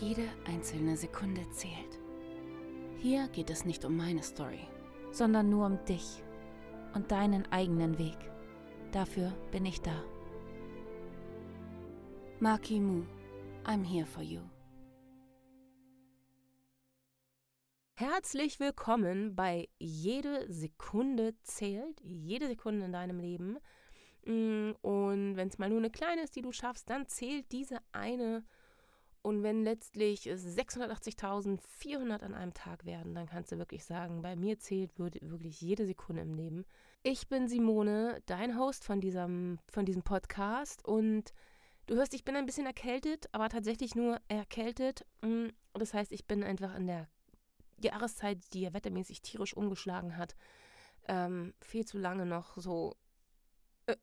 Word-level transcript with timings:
Jede 0.00 0.26
einzelne 0.46 0.96
Sekunde 0.96 1.48
zählt. 1.50 1.98
Hier 2.96 3.28
geht 3.28 3.50
es 3.50 3.66
nicht 3.66 3.84
um 3.84 3.96
meine 3.96 4.22
Story, 4.22 4.66
sondern 5.10 5.50
nur 5.50 5.66
um 5.66 5.84
dich 5.84 6.22
und 6.94 7.10
deinen 7.10 7.50
eigenen 7.52 7.98
Weg. 7.98 8.16
Dafür 8.90 9.32
bin 9.50 9.66
ich 9.66 9.82
da. 9.82 10.02
Maki 12.40 12.80
Mu, 12.80 13.04
I'm 13.64 13.84
here 13.84 14.06
for 14.06 14.22
you. 14.22 14.40
Herzlich 17.94 18.58
willkommen 18.58 19.36
bei 19.36 19.68
Jede 19.78 20.50
Sekunde 20.50 21.34
zählt, 21.42 22.00
jede 22.02 22.48
Sekunde 22.48 22.86
in 22.86 22.92
deinem 22.92 23.20
Leben. 23.20 23.58
Mm, 24.24 24.72
und 24.80 25.36
wenn 25.36 25.48
es 25.48 25.58
mal 25.58 25.68
nur 25.68 25.78
eine 25.78 25.90
kleine 25.90 26.22
ist, 26.22 26.34
die 26.34 26.42
du 26.42 26.50
schaffst, 26.50 26.88
dann 26.88 27.06
zählt 27.06 27.52
diese 27.52 27.78
eine. 27.92 28.44
Und 29.22 29.44
wenn 29.44 29.62
letztlich 29.62 30.22
680.400 30.22 32.22
an 32.22 32.34
einem 32.34 32.54
Tag 32.54 32.84
werden, 32.84 33.14
dann 33.14 33.26
kannst 33.26 33.52
du 33.52 33.58
wirklich 33.58 33.84
sagen, 33.84 34.20
bei 34.20 34.34
mir 34.34 34.58
zählt 34.58 34.98
wirklich 34.98 35.60
jede 35.60 35.86
Sekunde 35.86 36.22
im 36.22 36.34
Leben. 36.34 36.64
Ich 37.04 37.28
bin 37.28 37.48
Simone, 37.48 38.20
dein 38.26 38.58
Host 38.58 38.84
von 38.84 39.00
diesem, 39.00 39.60
von 39.68 39.84
diesem 39.84 40.02
Podcast. 40.02 40.84
Und 40.84 41.32
du 41.86 41.94
hörst, 41.94 42.14
ich 42.14 42.24
bin 42.24 42.34
ein 42.34 42.46
bisschen 42.46 42.66
erkältet, 42.66 43.28
aber 43.30 43.48
tatsächlich 43.48 43.94
nur 43.94 44.18
erkältet. 44.26 45.06
Mm, 45.20 45.48
das 45.74 45.94
heißt, 45.94 46.10
ich 46.10 46.26
bin 46.26 46.42
einfach 46.42 46.74
in 46.74 46.88
der 46.88 47.08
Jahreszeit, 47.80 48.38
die 48.52 48.62
ja 48.62 48.72
wettermäßig 48.72 49.22
tierisch 49.22 49.56
umgeschlagen 49.56 50.16
hat, 50.16 50.34
ähm, 51.06 51.54
viel 51.60 51.84
zu 51.84 51.98
lange 51.98 52.26
noch 52.26 52.56
so 52.56 52.96
äh, 53.86 53.96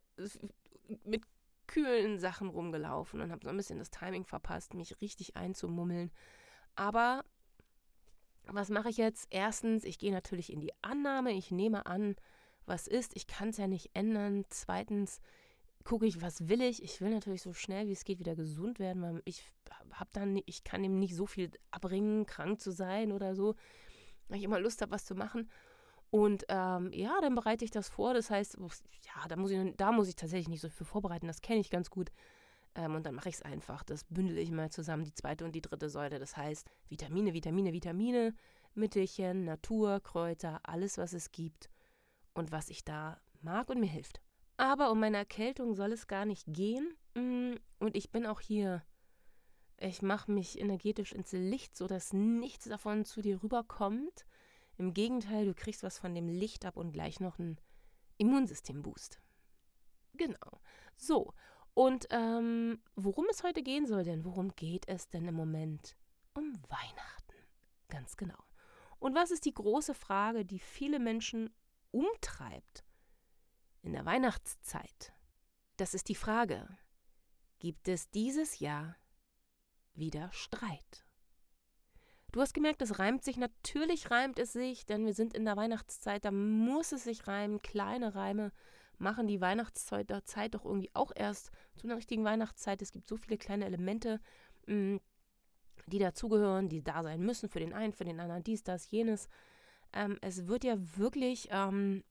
mit 1.04 1.24
kühlen 1.70 2.18
Sachen 2.18 2.50
rumgelaufen 2.50 3.22
und 3.22 3.32
habe 3.32 3.44
so 3.44 3.50
ein 3.50 3.58
bisschen 3.58 3.78
das 3.78 3.92
Timing 3.92 4.26
verpasst, 4.26 4.74
mich 4.74 5.00
richtig 5.02 5.36
einzumummeln. 5.36 6.12
Aber 6.76 7.24
was 8.48 8.70
mache 8.70 8.90
ich 8.90 8.98
jetzt? 8.98 9.28
Erstens, 9.30 9.84
ich 9.84 10.00
gehe 10.00 10.12
natürlich 10.12 10.52
in 10.52 10.60
die 10.60 10.74
Annahme, 10.82 11.32
ich 11.32 11.52
nehme 11.52 11.86
an, 11.86 12.16
was 12.66 12.88
ist, 12.88 13.16
ich 13.16 13.28
kann 13.28 13.50
es 13.50 13.58
ja 13.58 13.68
nicht 13.68 13.92
ändern. 13.94 14.46
Zweitens, 14.50 15.22
gucke 15.84 16.08
ich, 16.08 16.22
was 16.22 16.50
will 16.50 16.62
ich. 16.62 16.84
Ich 16.84 17.02
will 17.02 17.12
natürlich 17.12 17.44
so 17.44 17.54
schnell 17.54 17.88
wie 17.88 17.94
es 17.94 18.04
geht 18.04 18.20
wieder 18.20 18.36
gesund 18.36 18.80
werden, 18.80 19.02
weil 19.02 19.22
ich 19.26 19.44
habe 19.92 20.10
dann, 20.14 20.42
ich 20.46 20.64
kann 20.64 20.84
ihm 20.84 21.00
nicht 21.00 21.16
so 21.16 21.28
viel 21.28 21.52
abbringen, 21.72 22.26
krank 22.26 22.60
zu 22.62 22.72
sein 22.72 23.12
oder 23.12 23.36
so, 23.36 23.56
weil 24.28 24.40
ich 24.40 24.44
immer 24.44 24.60
Lust 24.60 24.82
habe, 24.82 24.92
was 24.92 25.06
zu 25.06 25.16
machen. 25.16 25.50
Und 26.12 26.46
ähm, 26.50 26.92
ja, 26.92 27.20
dann 27.22 27.36
bereite 27.36 27.64
ich 27.66 27.72
das 27.72 27.90
vor. 27.90 28.14
Das 28.14 28.30
heißt, 28.30 28.58
ja, 28.58 29.28
da 29.28 29.36
muss 29.36 29.52
ich, 29.52 29.76
da 29.78 29.92
muss 29.92 30.08
ich 30.08 30.16
tatsächlich 30.16 30.50
nicht 30.50 30.62
so 30.62 30.70
viel 30.70 30.86
vorbereiten. 30.86 31.28
Das 31.28 31.42
kenne 31.42 31.60
ich 31.60 31.70
ganz 31.70 31.90
gut. 31.90 32.12
Ähm, 32.76 32.96
und 32.96 33.06
dann 33.06 33.16
mache 33.16 33.30
ich 33.30 33.36
es 33.36 33.42
einfach. 33.42 33.84
Das 33.84 34.04
bündel 34.06 34.38
ich 34.38 34.52
mal 34.52 34.72
zusammen, 34.72 35.04
die 35.04 35.14
zweite 35.14 35.46
und 35.46 35.54
die 35.54 35.62
dritte 35.62 35.90
Säule. 35.90 36.20
Das 36.20 36.36
heißt, 36.36 36.68
Vitamine, 36.88 37.34
Vitamine, 37.34 37.74
Vitamine, 37.74 38.34
Mittelchen, 38.74 39.46
Natur, 39.46 40.00
Kräuter, 40.00 40.60
alles, 40.64 40.98
was 40.98 41.14
es 41.14 41.32
gibt 41.32 41.70
und 42.34 42.52
was 42.52 42.70
ich 42.70 42.84
da 42.84 43.20
mag 43.42 43.70
und 43.70 43.80
mir 43.80 43.90
hilft. 43.90 44.22
Aber 44.58 44.92
um 44.92 45.00
meine 45.00 45.18
Erkältung 45.18 45.74
soll 45.74 45.94
es 45.94 46.08
gar 46.08 46.26
nicht 46.26 46.46
gehen. 46.48 46.96
Mm, 47.16 47.54
und 47.80 47.96
ich 47.96 48.12
bin 48.12 48.26
auch 48.26 48.42
hier. 48.42 48.84
Ich 49.78 50.02
mache 50.02 50.30
mich 50.32 50.60
energetisch 50.60 51.14
ins 51.14 51.32
Licht, 51.32 51.78
sodass 51.78 52.12
nichts 52.12 52.66
davon 52.66 53.06
zu 53.06 53.22
dir 53.22 53.42
rüberkommt. 53.42 54.26
Im 54.80 54.94
Gegenteil, 54.94 55.46
du 55.46 55.54
kriegst 55.54 55.84
was 55.84 56.00
von 56.00 56.16
dem 56.16 56.28
Licht 56.28 56.66
ab 56.66 56.78
und 56.78 56.92
gleich 56.92 57.20
noch 57.20 57.38
einen 57.38 57.60
Immunsystem-Boost. 58.18 59.22
Genau. 60.14 60.62
So, 60.96 61.34
und 61.76 62.08
ähm, 62.10 62.82
worum 62.96 63.28
es 63.30 63.44
heute 63.44 63.62
gehen 63.62 63.86
soll 63.86 64.04
denn? 64.04 64.26
Worum 64.26 64.56
geht 64.56 64.88
es 64.88 65.10
denn 65.10 65.28
im 65.28 65.36
Moment? 65.36 65.96
Um 66.34 66.54
Weihnachten. 66.68 67.36
Ganz 67.90 68.18
genau. 68.18 68.44
Und 68.98 69.16
was 69.16 69.30
ist 69.30 69.46
die 69.46 69.54
große 69.54 69.94
Frage, 69.94 70.46
die 70.46 70.60
viele 70.60 71.00
Menschen 71.00 71.54
umtreibt? 71.92 72.84
in 73.82 73.94
der 73.94 74.06
Weihnachtszeit? 74.06 75.14
Das 75.78 75.94
ist 75.94 76.10
die 76.10 76.16
Frage. 76.16 76.68
Gibt 77.60 77.88
es 77.88 78.10
dieses 78.10 78.60
Jahr 78.60 78.96
wieder 79.94 80.32
Streit? 80.32 81.06
Du 82.32 82.42
hast 82.42 82.54
gemerkt, 82.54 82.82
es 82.82 83.00
reimt 83.00 83.24
sich. 83.24 83.38
Natürlich 83.38 84.12
reimt 84.12 84.38
es 84.38 84.54
sich, 84.54 84.86
denn 84.86 85.06
wir 85.06 85.14
sind 85.14 85.34
in 85.34 85.46
der 85.46 85.58
Weihnachtszeit. 85.58 86.26
Da 86.26 86.32
muss 86.32 86.92
es 86.92 87.04
sich 87.04 87.28
reimen. 87.28 87.62
Kleine 87.62 88.14
Reime 88.14 88.52
machen 89.00 89.28
die 89.28 89.42
Weihnachtszeit 89.42 90.12
doch 90.12 90.66
irgendwie 90.66 90.92
auch 90.94 91.12
erst 91.16 91.52
zu 91.76 91.88
einer 91.88 91.98
richtigen 91.98 92.24
Weihnachtszeit. 92.24 92.82
Es 92.82 92.92
gibt 92.92 93.08
so 93.08 93.18
viele 93.18 93.38
kleine 93.38 93.66
Elemente, 93.66 94.20
mm, 94.68 94.98
die 95.88 96.00
dazugehören, 96.00 96.70
die 96.70 96.84
da 96.84 97.02
sein 97.02 97.22
müssen 97.22 97.50
für 97.50 97.60
den 97.60 97.74
einen, 97.74 97.94
für 97.94 98.06
den 98.06 98.20
anderen, 98.20 98.44
dies, 98.44 98.64
das, 98.64 98.92
jenes. 98.92 99.28
Ähm, 99.94 100.20
es 100.22 100.48
wird 100.48 100.64
ja 100.64 100.76
wirklich 100.98 101.48
ähm, 101.52 102.04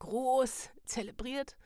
groß 0.00 0.70
zelebriert. 0.86 1.56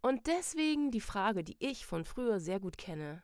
Und 0.00 0.26
deswegen 0.28 0.90
die 0.90 1.00
Frage, 1.00 1.44
die 1.44 1.56
ich 1.58 1.84
von 1.84 2.04
früher 2.04 2.40
sehr 2.40 2.60
gut 2.60 2.78
kenne. 2.78 3.22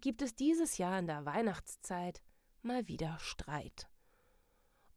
Gibt 0.00 0.22
es 0.22 0.34
dieses 0.34 0.78
Jahr 0.78 0.98
in 0.98 1.06
der 1.06 1.24
Weihnachtszeit 1.24 2.22
mal 2.62 2.88
wieder 2.88 3.18
Streit? 3.20 3.88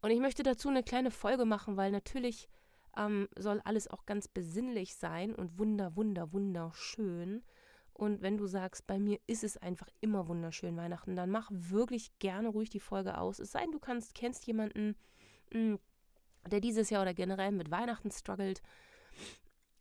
Und 0.00 0.10
ich 0.10 0.20
möchte 0.20 0.42
dazu 0.42 0.68
eine 0.68 0.82
kleine 0.82 1.10
Folge 1.10 1.44
machen, 1.44 1.76
weil 1.76 1.90
natürlich 1.90 2.48
ähm, 2.96 3.28
soll 3.36 3.60
alles 3.64 3.88
auch 3.88 4.06
ganz 4.06 4.28
besinnlich 4.28 4.94
sein 4.96 5.34
und 5.34 5.58
wunder, 5.58 5.96
wunder, 5.96 6.32
wunderschön. 6.32 7.42
Und 7.92 8.22
wenn 8.22 8.36
du 8.36 8.46
sagst, 8.46 8.86
bei 8.86 8.98
mir 8.98 9.18
ist 9.26 9.42
es 9.42 9.56
einfach 9.56 9.88
immer 10.00 10.28
wunderschön 10.28 10.76
Weihnachten, 10.76 11.16
dann 11.16 11.30
mach 11.30 11.50
wirklich 11.52 12.16
gerne 12.18 12.48
ruhig 12.48 12.70
die 12.70 12.80
Folge 12.80 13.18
aus. 13.18 13.38
Es 13.40 13.52
sei 13.52 13.62
denn, 13.62 13.72
du 13.72 13.80
kannst, 13.80 14.14
kennst 14.14 14.46
jemanden, 14.46 14.96
mh, 15.52 15.60
hm, 15.60 15.78
der 16.48 16.60
dieses 16.60 16.90
Jahr 16.90 17.02
oder 17.02 17.14
generell 17.14 17.52
mit 17.52 17.70
Weihnachten 17.70 18.10
struggelt, 18.10 18.62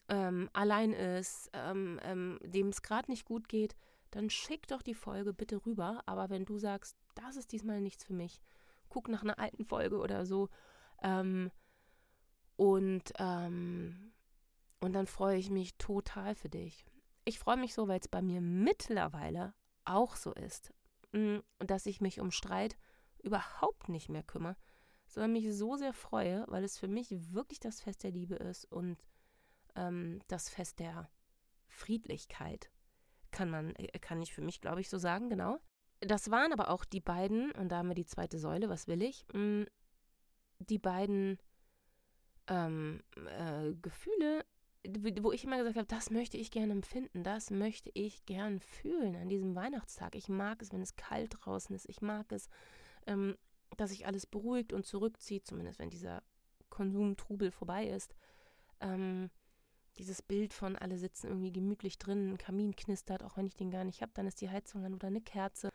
ähm, 0.10 0.50
allein 0.54 0.94
ist, 0.94 1.50
ähm, 1.54 2.00
ähm, 2.04 2.40
dem 2.44 2.70
es 2.70 2.82
gerade 2.82 3.12
nicht 3.12 3.26
gut 3.26 3.48
geht, 3.48 3.76
dann 4.12 4.30
schick 4.30 4.68
doch 4.68 4.82
die 4.82 4.94
Folge 4.94 5.34
bitte 5.34 5.66
rüber. 5.66 6.02
Aber 6.06 6.30
wenn 6.30 6.46
du 6.46 6.58
sagst, 6.58 6.98
das 7.16 7.36
ist 7.36 7.52
diesmal 7.52 7.82
nichts 7.82 8.04
für 8.04 8.14
mich, 8.14 8.42
guck 8.90 9.08
nach 9.10 9.24
einer 9.24 9.40
alten 9.40 9.66
Folge 9.66 9.98
oder 9.98 10.26
so. 10.26 10.50
Ähm, 11.02 11.52
und, 12.56 13.14
ähm, 13.20 14.14
und 14.80 14.94
dann 14.94 15.08
freue 15.08 15.38
ich 15.38 15.50
mich 15.50 15.78
total 15.78 16.36
für 16.36 16.50
dich. 16.50 16.86
Ich 17.26 17.40
freue 17.40 17.58
mich 17.58 17.74
so, 17.74 17.88
weil 17.88 18.00
es 18.00 18.08
bei 18.08 18.22
mir 18.22 18.42
mittlerweile 18.42 19.54
auch 19.86 20.16
so 20.16 20.34
ist, 20.34 20.74
mm, 21.12 21.38
dass 21.60 21.86
ich 21.86 22.02
mich 22.02 22.20
um 22.20 22.32
Streit 22.32 22.78
überhaupt 23.22 23.90
nicht 23.90 24.10
mehr 24.10 24.24
kümmere, 24.24 24.56
sondern 25.08 25.34
mich 25.34 25.54
so 25.54 25.76
sehr 25.76 25.94
freue, 25.94 26.46
weil 26.48 26.64
es 26.64 26.78
für 26.78 26.88
mich 26.88 27.10
wirklich 27.34 27.60
das 27.60 27.82
Fest 27.82 28.04
der 28.04 28.12
Liebe 28.12 28.36
ist 28.36 28.66
und 28.66 28.98
ähm, 29.76 30.22
das 30.28 30.50
Fest 30.50 30.80
der 30.80 31.10
Friedlichkeit, 31.68 32.72
kann 33.32 33.50
man, 33.50 33.76
äh, 33.76 33.88
kann 34.00 34.22
ich 34.22 34.34
für 34.34 34.42
mich, 34.42 34.62
glaube 34.62 34.82
ich, 34.82 34.90
so 34.90 34.98
sagen, 34.98 35.30
genau. 35.30 35.60
Das 36.00 36.30
waren 36.30 36.54
aber 36.54 36.70
auch 36.70 36.86
die 36.86 37.00
beiden, 37.00 37.52
und 37.54 37.70
da 37.70 37.78
haben 37.78 37.88
wir 37.88 37.96
die 37.96 38.06
zweite 38.06 38.38
Säule, 38.38 38.70
was 38.70 38.88
will 38.88 39.02
ich, 39.02 39.26
mm, 39.34 39.64
die 40.60 40.78
beiden 40.78 41.40
ähm, 42.48 43.02
äh, 43.16 43.74
Gefühle, 43.82 44.46
wo 45.20 45.32
ich 45.32 45.44
immer 45.44 45.58
gesagt 45.58 45.78
habe, 45.78 45.88
das 45.88 46.12
möchte 46.12 46.38
ich 46.38 46.52
gerne 46.52 46.72
empfinden, 46.72 47.24
das 47.24 47.52
möchte 47.52 47.92
ich 47.94 48.26
gern 48.26 48.60
fühlen 48.60 49.16
an 49.16 49.28
diesem 49.28 49.56
Weihnachtstag. 49.56 50.16
Ich 50.16 50.30
mag 50.30 50.62
es, 50.62 50.72
wenn 50.72 50.82
es 50.82 50.96
kalt 50.96 51.36
draußen 51.40 51.76
ist. 51.76 51.90
Ich 51.90 52.02
mag 52.02 52.32
es, 52.32 52.50
ähm, 53.06 53.36
dass 53.76 53.90
sich 53.90 54.06
alles 54.06 54.26
beruhigt 54.26 54.72
und 54.72 54.86
zurückzieht, 54.86 55.46
zumindest 55.46 55.80
wenn 55.80 55.90
dieser 55.90 56.24
Konsumtrubel 56.70 57.52
vorbei 57.52 57.88
ist. 57.88 58.16
Ähm, 58.80 59.30
dieses 59.98 60.22
Bild 60.22 60.54
von 60.54 60.76
alle 60.76 60.98
sitzen 60.98 61.28
irgendwie 61.28 61.52
gemütlich 61.52 61.98
drin, 61.98 62.34
ein 62.34 62.38
Kamin 62.38 62.76
knistert, 62.76 63.24
auch 63.24 63.38
wenn 63.38 63.48
ich 63.48 63.56
den 63.56 63.72
gar 63.72 63.84
nicht 63.84 64.02
habe, 64.02 64.12
dann 64.16 64.28
ist 64.28 64.42
die 64.42 64.50
Heizung 64.50 64.86
an 64.86 64.94
oder 64.94 65.08
eine 65.08 65.22
Kerze. 65.22 65.70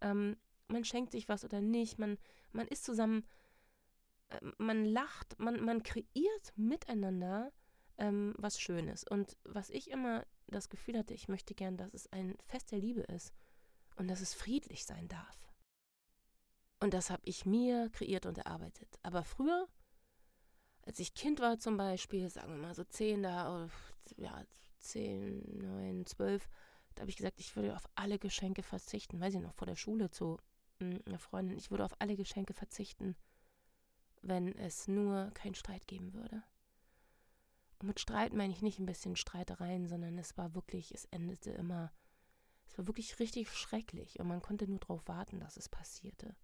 Ähm, 0.00 0.36
man 0.68 0.84
schenkt 0.84 1.12
sich 1.12 1.28
was 1.28 1.44
oder 1.44 1.60
nicht, 1.60 1.98
man, 1.98 2.18
man 2.52 2.68
ist 2.68 2.84
zusammen, 2.84 3.24
äh, 4.28 4.38
man 4.58 4.84
lacht, 4.84 5.38
man, 5.38 5.60
man 5.64 5.82
kreiert 5.82 6.52
miteinander 6.56 7.52
ähm, 7.98 8.34
was 8.38 8.60
Schönes. 8.60 9.04
Und 9.04 9.36
was 9.44 9.70
ich 9.70 9.90
immer 9.90 10.24
das 10.46 10.68
Gefühl 10.68 10.98
hatte, 10.98 11.14
ich 11.14 11.28
möchte 11.28 11.54
gern, 11.54 11.76
dass 11.76 11.92
es 11.92 12.10
ein 12.12 12.36
Fest 12.44 12.72
der 12.72 12.78
Liebe 12.78 13.02
ist 13.02 13.32
und 13.96 14.08
dass 14.08 14.20
es 14.20 14.34
friedlich 14.34 14.84
sein 14.84 15.08
darf. 15.08 15.48
Und 16.80 16.94
das 16.94 17.10
habe 17.10 17.22
ich 17.24 17.44
mir 17.44 17.90
kreiert 17.90 18.24
und 18.24 18.38
erarbeitet. 18.38 18.88
Aber 19.02 19.24
früher, 19.24 19.66
als 20.88 20.98
ich 21.00 21.12
Kind 21.12 21.38
war 21.40 21.58
zum 21.58 21.76
Beispiel, 21.76 22.30
sagen 22.30 22.54
wir 22.54 22.62
mal 22.62 22.74
so 22.74 22.82
zehn, 22.82 23.22
da, 23.22 23.68
ja, 24.16 24.42
zehn, 24.78 25.42
neun, 25.58 26.06
zwölf, 26.06 26.48
da 26.94 27.02
habe 27.02 27.10
ich 27.10 27.16
gesagt, 27.18 27.38
ich 27.38 27.54
würde 27.54 27.76
auf 27.76 27.86
alle 27.94 28.18
Geschenke 28.18 28.62
verzichten. 28.62 29.20
Weiß 29.20 29.34
ich 29.34 29.42
noch, 29.42 29.52
vor 29.52 29.66
der 29.66 29.76
Schule 29.76 30.10
zu 30.10 30.38
hm, 30.80 30.98
einer 31.04 31.18
Freundin, 31.18 31.58
ich 31.58 31.70
würde 31.70 31.84
auf 31.84 31.94
alle 31.98 32.16
Geschenke 32.16 32.54
verzichten, 32.54 33.16
wenn 34.22 34.56
es 34.56 34.88
nur 34.88 35.30
keinen 35.34 35.54
Streit 35.54 35.86
geben 35.86 36.14
würde. 36.14 36.42
Und 37.80 37.88
mit 37.88 38.00
Streit 38.00 38.32
meine 38.32 38.54
ich 38.54 38.62
nicht 38.62 38.78
ein 38.78 38.86
bisschen 38.86 39.14
Streitereien, 39.14 39.88
sondern 39.88 40.16
es 40.16 40.38
war 40.38 40.54
wirklich, 40.54 40.94
es 40.94 41.04
endete 41.10 41.50
immer, 41.50 41.92
es 42.66 42.78
war 42.78 42.86
wirklich 42.86 43.18
richtig 43.18 43.52
schrecklich 43.52 44.20
und 44.20 44.26
man 44.26 44.40
konnte 44.40 44.66
nur 44.66 44.80
darauf 44.80 45.06
warten, 45.06 45.38
dass 45.38 45.58
es 45.58 45.68
passierte. 45.68 46.34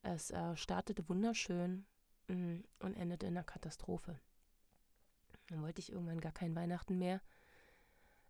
Es 0.00 0.30
äh, 0.30 0.56
startete 0.56 1.06
wunderschön 1.06 1.84
mm, 1.84 1.91
und 2.32 2.94
endete 2.94 3.26
in 3.26 3.36
einer 3.36 3.44
Katastrophe. 3.44 4.18
Dann 5.48 5.62
wollte 5.62 5.80
ich 5.80 5.92
irgendwann 5.92 6.20
gar 6.20 6.32
kein 6.32 6.54
Weihnachten 6.54 6.98
mehr. 6.98 7.20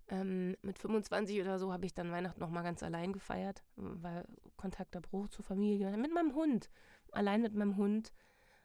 Ähm, 0.09 0.57
mit 0.63 0.79
25 0.79 1.41
oder 1.41 1.59
so 1.59 1.73
habe 1.73 1.87
ich 1.87 1.95
dann 1.95 2.11
Weihnachten 2.11 2.41
nochmal 2.41 2.65
ganz 2.65 2.83
allein 2.83 3.13
gefeiert, 3.13 3.63
weil 3.77 4.27
Kontakterbruch 4.57 5.29
zur 5.29 5.45
Familie, 5.45 5.97
mit 5.97 6.13
meinem 6.13 6.35
Hund, 6.35 6.71
allein 7.13 7.43
mit 7.43 7.55
meinem 7.55 7.77
Hund. 7.77 8.13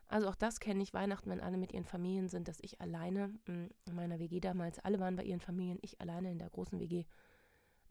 Also 0.08 0.28
auch 0.30 0.36
das 0.36 0.60
kenne 0.60 0.82
ich, 0.82 0.94
Weihnachten, 0.94 1.30
wenn 1.30 1.42
alle 1.42 1.58
mit 1.58 1.74
ihren 1.74 1.86
Familien 1.86 2.30
sind, 2.30 2.48
dass 2.48 2.60
ich 2.62 2.80
alleine 2.82 3.28
mm, 3.46 3.68
in 3.86 3.96
meiner 3.96 4.20
WG 4.20 4.40
damals, 4.40 4.80
alle 4.80 5.00
waren 5.00 5.16
bei 5.16 5.24
ihren 5.24 5.42
Familien, 5.42 5.80
ich 5.82 6.00
alleine 6.00 6.32
in 6.32 6.40
der 6.40 6.50
großen 6.50 6.80
WG 6.80 7.06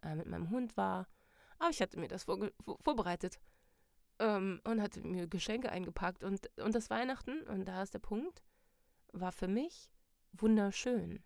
äh, 0.02 0.14
mit 0.14 0.26
meinem 0.26 0.50
Hund 0.50 0.76
war. 0.76 1.08
Aber 1.58 1.70
ich 1.70 1.81
hatte 1.81 1.99
mir 1.99 2.08
das 2.08 2.25
vor, 2.25 2.50
vorbereitet 2.81 3.38
ähm, 4.18 4.60
und 4.64 4.82
hatte 4.82 5.00
mir 5.06 5.26
Geschenke 5.26 5.70
eingepackt. 5.70 6.24
Und, 6.24 6.50
und 6.58 6.74
das 6.74 6.90
Weihnachten, 6.90 7.42
und 7.42 7.66
da 7.66 7.82
ist 7.82 7.94
der 7.94 7.98
Punkt, 7.98 8.42
war 9.12 9.32
für 9.32 9.48
mich 9.48 9.90
wunderschön. 10.32 11.22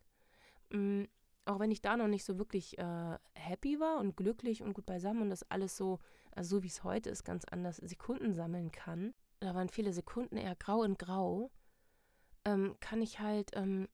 Mhm, 0.70 1.08
auch 1.44 1.58
wenn 1.58 1.70
ich 1.70 1.82
da 1.82 1.96
noch 1.96 2.08
nicht 2.08 2.24
so 2.24 2.38
wirklich 2.38 2.78
äh, 2.78 3.18
happy 3.34 3.80
war 3.80 3.98
und 3.98 4.16
glücklich 4.16 4.62
und 4.62 4.74
gut 4.74 4.86
beisammen 4.86 5.22
und 5.22 5.30
das 5.30 5.48
alles 5.50 5.76
so, 5.76 5.98
also 6.32 6.56
so 6.56 6.62
wie 6.62 6.68
es 6.68 6.84
heute 6.84 7.10
ist, 7.10 7.24
ganz 7.24 7.44
anders 7.44 7.76
Sekunden 7.76 8.34
sammeln 8.34 8.70
kann, 8.70 9.14
da 9.40 9.54
waren 9.54 9.68
viele 9.68 9.92
Sekunden 9.92 10.36
eher 10.36 10.54
grau 10.54 10.84
in 10.84 10.94
grau, 10.94 11.50
ähm, 12.44 12.76
kann 12.80 13.02
ich 13.02 13.20
halt, 13.20 13.50
ähm, 13.54 13.88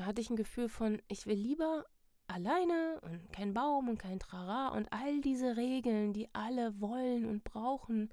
hatte 0.00 0.20
ich 0.20 0.30
ein 0.30 0.36
Gefühl 0.36 0.68
von, 0.68 1.02
ich 1.08 1.26
will 1.26 1.36
lieber 1.36 1.84
alleine 2.28 3.00
und 3.02 3.32
kein 3.32 3.54
Baum 3.54 3.88
und 3.88 3.98
kein 3.98 4.20
Trara 4.20 4.68
und 4.68 4.92
all 4.92 5.20
diese 5.20 5.56
Regeln, 5.56 6.12
die 6.12 6.32
alle 6.34 6.80
wollen 6.80 7.24
und 7.24 7.44
brauchen. 7.44 8.12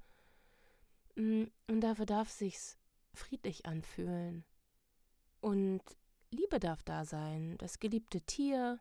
Mm, 1.14 1.44
und 1.68 1.80
dafür 1.80 2.06
darf 2.06 2.30
sich's 2.30 2.78
friedlich 3.14 3.66
anfühlen. 3.66 4.44
Und 5.40 5.82
Liebe 6.30 6.58
darf 6.58 6.82
da 6.82 7.04
sein, 7.04 7.56
das 7.58 7.78
geliebte 7.78 8.20
Tier, 8.22 8.80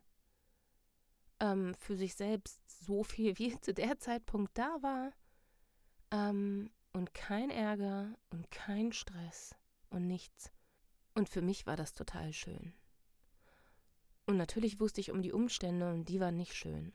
ähm, 1.39 1.75
für 1.75 1.95
sich 1.95 2.15
selbst 2.15 2.59
so 2.85 3.03
viel, 3.03 3.37
wie 3.37 3.59
zu 3.59 3.73
der 3.73 3.99
Zeitpunkt 3.99 4.57
da 4.57 4.81
war. 4.81 5.11
Ähm, 6.11 6.71
und 6.93 7.13
kein 7.13 7.49
Ärger 7.49 8.17
und 8.29 8.49
kein 8.51 8.93
Stress 8.93 9.53
und 9.89 10.07
nichts. 10.07 10.51
Und 11.13 11.27
für 11.27 11.41
mich 11.41 11.65
war 11.65 11.75
das 11.75 11.93
total 11.93 12.31
schön. 12.31 12.73
Und 14.25 14.37
natürlich 14.37 14.79
wusste 14.79 15.01
ich 15.01 15.11
um 15.11 15.21
die 15.21 15.31
Umstände 15.31 15.91
und 15.91 16.09
die 16.09 16.19
waren 16.19 16.37
nicht 16.37 16.55
schön. 16.55 16.93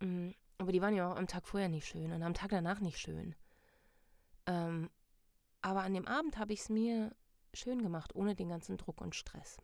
Mm, 0.00 0.30
aber 0.58 0.72
die 0.72 0.80
waren 0.80 0.94
ja 0.94 1.10
auch 1.10 1.16
am 1.16 1.26
Tag 1.26 1.46
vorher 1.46 1.68
nicht 1.68 1.86
schön 1.86 2.12
und 2.12 2.22
am 2.22 2.34
Tag 2.34 2.50
danach 2.50 2.80
nicht 2.80 2.98
schön. 2.98 3.34
Ähm, 4.46 4.90
aber 5.62 5.82
an 5.82 5.94
dem 5.94 6.06
Abend 6.06 6.38
habe 6.38 6.52
ich 6.52 6.60
es 6.60 6.68
mir 6.68 7.14
schön 7.54 7.82
gemacht, 7.82 8.14
ohne 8.14 8.34
den 8.34 8.48
ganzen 8.48 8.76
Druck 8.76 9.00
und 9.00 9.14
Stress. 9.14 9.58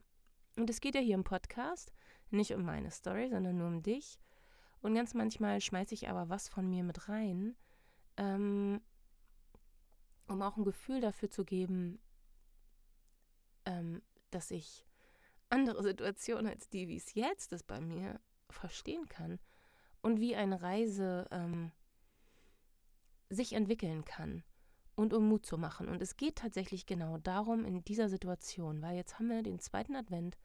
Und 0.57 0.69
es 0.69 0.81
geht 0.81 0.95
ja 0.95 1.01
hier 1.01 1.15
im 1.15 1.25
Podcast 1.25 1.93
nicht 2.31 2.53
um 2.53 2.65
meine 2.65 2.91
Story, 2.91 3.29
sondern 3.31 3.57
nur 3.59 3.69
um 3.69 3.83
dich. 3.83 4.19
Und 4.81 4.95
ganz 4.95 5.15
manchmal 5.15 5.61
schmeiße 5.61 5.95
ich 5.95 6.09
aber 6.09 6.29
was 6.29 6.49
von 6.49 6.69
mir 6.69 6.83
mit 6.83 7.09
rein, 7.09 7.55
ähm, 8.17 8.81
um 10.27 10.43
auch 10.43 10.57
ein 10.57 10.65
Gefühl 10.65 11.01
dafür 11.01 11.31
zu 11.31 11.45
geben, 11.45 12.01
ähm, 13.65 14.03
dass 14.31 14.51
ich 14.51 14.85
andere 15.53 15.83
Situation 15.83 16.47
als 16.47 16.69
die, 16.69 16.89
wie 16.89 16.97
es 16.97 17.15
jetzt 17.15 17.53
ist 17.53 17.67
bei 17.67 17.81
mir, 17.81 18.21
verstehen 18.51 19.09
kann 19.09 19.39
und 20.01 20.21
wie 20.21 20.35
eine 20.35 20.63
Reise 20.63 21.29
ähm, 21.31 21.73
sich 23.29 23.53
entwickeln 23.53 24.05
kann 24.05 24.43
und 24.97 25.13
um 25.13 25.29
Mut 25.29 25.47
zu 25.47 25.59
machen. 25.59 25.89
Und 25.89 26.03
es 26.03 26.17
geht 26.17 26.37
tatsächlich 26.37 26.87
genau 26.87 27.19
darum 27.19 27.65
in 27.65 27.85
dieser 27.85 28.09
Situation, 28.09 28.83
weil 28.83 28.97
jetzt 28.97 29.19
haben 29.19 29.29
wir 29.29 29.43
den 29.43 29.59
zweiten 29.59 29.95
Advent 29.95 30.39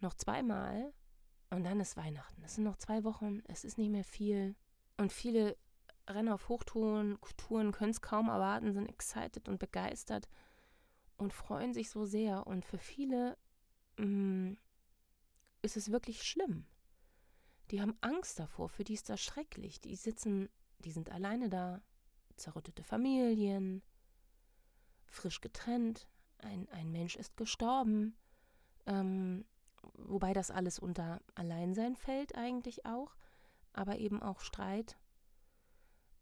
noch 0.00 0.14
zweimal 0.14 0.92
und 1.50 1.64
dann 1.64 1.80
ist 1.80 1.96
Weihnachten. 1.96 2.42
Es 2.44 2.54
sind 2.54 2.64
noch 2.64 2.76
zwei 2.76 3.04
Wochen, 3.04 3.42
es 3.46 3.64
ist 3.64 3.76
nicht 3.76 3.90
mehr 3.90 4.04
viel 4.04 4.54
und 4.96 5.12
viele 5.12 5.56
rennen 6.08 6.30
auf 6.30 6.48
Hochtouren, 6.48 7.18
Touren, 7.36 7.72
können 7.72 7.90
es 7.90 8.00
kaum 8.00 8.28
erwarten, 8.28 8.72
sind 8.72 8.88
excited 8.88 9.48
und 9.48 9.58
begeistert 9.58 10.28
und 11.16 11.32
freuen 11.32 11.72
sich 11.72 11.90
so 11.90 12.04
sehr. 12.04 12.46
Und 12.46 12.64
für 12.64 12.78
viele 12.78 13.36
mh, 14.00 14.50
mm, 14.50 14.56
ist 15.62 15.76
es 15.76 15.90
wirklich 15.90 16.22
schlimm. 16.22 16.66
Die 17.70 17.80
haben 17.80 17.96
Angst 18.00 18.38
davor, 18.38 18.68
für 18.68 18.84
die 18.84 18.94
ist 18.94 19.08
das 19.08 19.20
schrecklich. 19.20 19.80
Die 19.80 19.94
sitzen, 19.94 20.48
die 20.78 20.90
sind 20.90 21.10
alleine 21.10 21.48
da, 21.48 21.82
zerrüttete 22.36 22.82
Familien, 22.82 23.82
frisch 25.06 25.40
getrennt, 25.40 26.08
ein, 26.38 26.68
ein 26.70 26.90
Mensch 26.90 27.16
ist 27.16 27.36
gestorben, 27.36 28.16
ähm, 28.86 29.44
wobei 29.94 30.32
das 30.32 30.50
alles 30.50 30.78
unter 30.78 31.20
Alleinsein 31.34 31.96
fällt 31.96 32.34
eigentlich 32.34 32.86
auch, 32.86 33.14
aber 33.72 33.98
eben 33.98 34.22
auch 34.22 34.40
Streit 34.40 34.98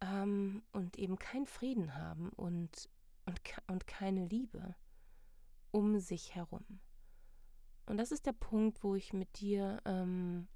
ähm, 0.00 0.62
und 0.72 0.98
eben 0.98 1.18
kein 1.18 1.46
Frieden 1.46 1.94
haben 1.94 2.30
und, 2.30 2.90
und, 3.24 3.40
und 3.68 3.86
keine 3.86 4.26
Liebe 4.26 4.74
um 5.70 5.98
sich 5.98 6.34
herum. 6.34 6.80
Und 7.88 7.96
das 7.96 8.12
ist 8.12 8.26
der 8.26 8.34
Punkt, 8.34 8.84
wo 8.84 8.94
ich 8.94 9.14
mit 9.14 9.40
dir, 9.40 9.80
ähm, 9.86 10.46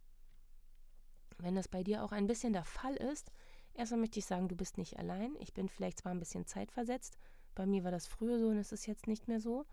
wenn 1.38 1.54
das 1.54 1.66
bei 1.66 1.82
dir 1.82 2.04
auch 2.04 2.12
ein 2.12 2.26
bisschen 2.26 2.52
der 2.52 2.64
Fall 2.64 2.94
ist, 2.94 3.32
erstmal 3.72 4.00
möchte 4.00 4.18
ich 4.18 4.26
sagen, 4.26 4.48
du 4.48 4.54
bist 4.54 4.76
nicht 4.76 4.98
allein. 4.98 5.34
Ich 5.40 5.54
bin 5.54 5.70
vielleicht 5.70 6.00
zwar 6.00 6.12
ein 6.12 6.18
bisschen 6.18 6.46
zeitversetzt. 6.46 7.16
Bei 7.54 7.64
mir 7.64 7.84
war 7.84 7.90
das 7.90 8.06
früher 8.06 8.38
so 8.38 8.48
und 8.48 8.58
es 8.58 8.70
ist 8.70 8.86
jetzt 8.86 9.06
nicht 9.06 9.28
mehr 9.28 9.40
so. 9.40 9.64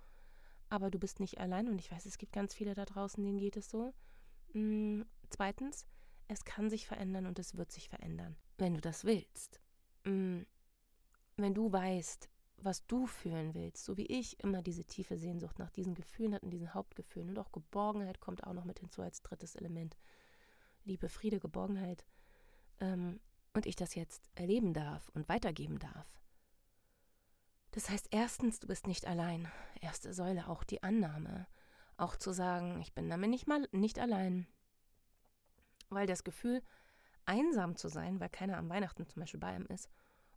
Aber 0.70 0.90
du 0.90 1.00
bist 1.00 1.20
nicht 1.20 1.40
allein 1.40 1.68
und 1.68 1.80
ich 1.80 1.92
weiß, 1.92 2.06
es 2.06 2.18
gibt 2.18 2.32
ganz 2.32 2.54
viele 2.54 2.76
da 2.76 2.86
draußen, 2.86 3.22
denen 3.22 3.40
geht 3.40 3.58
es 3.58 3.70
so. 3.70 3.94
Mhm. 4.54 5.06
Zweitens, 5.30 5.86
es 6.30 6.46
kann 6.46 6.70
sich 6.70 6.88
verändern 6.88 7.26
und 7.26 7.40
es 7.40 7.58
wird 7.58 7.72
sich 7.74 7.90
verändern, 7.90 8.38
wenn 8.58 8.76
du 8.76 8.82
das 8.82 9.04
willst. 9.04 9.60
Mhm. 10.06 10.46
Wenn 11.36 11.54
du 11.54 11.72
weißt, 11.74 12.30
was 12.64 12.86
du 12.88 13.08
fühlen 13.08 13.54
willst, 13.54 13.84
so 13.86 13.98
wie 13.98 14.06
ich 14.06 14.40
immer 14.44 14.62
diese 14.62 14.86
tiefe 14.86 15.18
Sehnsucht 15.18 15.60
nach 15.60 15.70
diesen 15.70 15.96
Gefühlen 15.96 16.34
hat 16.34 16.44
und 16.44 16.52
diesen 16.52 16.74
Hauptgefühlen. 16.74 17.30
Und 17.30 17.40
auch 17.40 17.52
Geborgenheit 17.52 18.20
kommt 18.20 18.44
auch 18.44 18.54
noch 18.54 18.66
mit 18.66 18.80
hinzu 18.80 19.02
als 19.02 19.22
drittes 19.22 19.56
Element. 19.56 19.98
Liebe, 20.84 21.10
Friede, 21.10 21.40
Geborgenheit. 21.40 22.06
Ähm, 22.80 23.20
und 23.54 23.66
ich 23.66 23.76
das 23.76 23.96
jetzt 23.96 24.30
erleben 24.36 24.74
darf 24.74 25.10
und 25.10 25.28
weitergeben 25.28 25.80
darf. 25.80 26.20
Das 27.72 27.90
heißt, 27.90 28.08
erstens, 28.12 28.60
du 28.60 28.68
bist 28.68 28.88
nicht 28.88 29.06
allein. 29.06 29.52
Erste 29.82 30.14
Säule, 30.14 30.48
auch 30.48 30.64
die 30.64 30.84
Annahme. 30.84 31.48
Auch 31.98 32.16
zu 32.16 32.32
sagen, 32.32 32.80
ich 32.82 32.94
bin 32.94 33.10
damit 33.10 33.30
nicht 33.30 33.48
mal 33.48 33.68
nicht 33.72 34.00
allein. 34.00 34.48
Weil 35.90 36.08
das 36.08 36.24
Gefühl, 36.24 36.62
einsam 37.26 37.76
zu 37.76 37.90
sein, 37.90 38.20
weil 38.20 38.30
keiner 38.30 38.58
am 38.58 38.70
Weihnachten 38.70 39.08
zum 39.08 39.22
Beispiel 39.22 39.40
bei 39.40 39.48
einem 39.48 39.68
ist, 39.68 39.90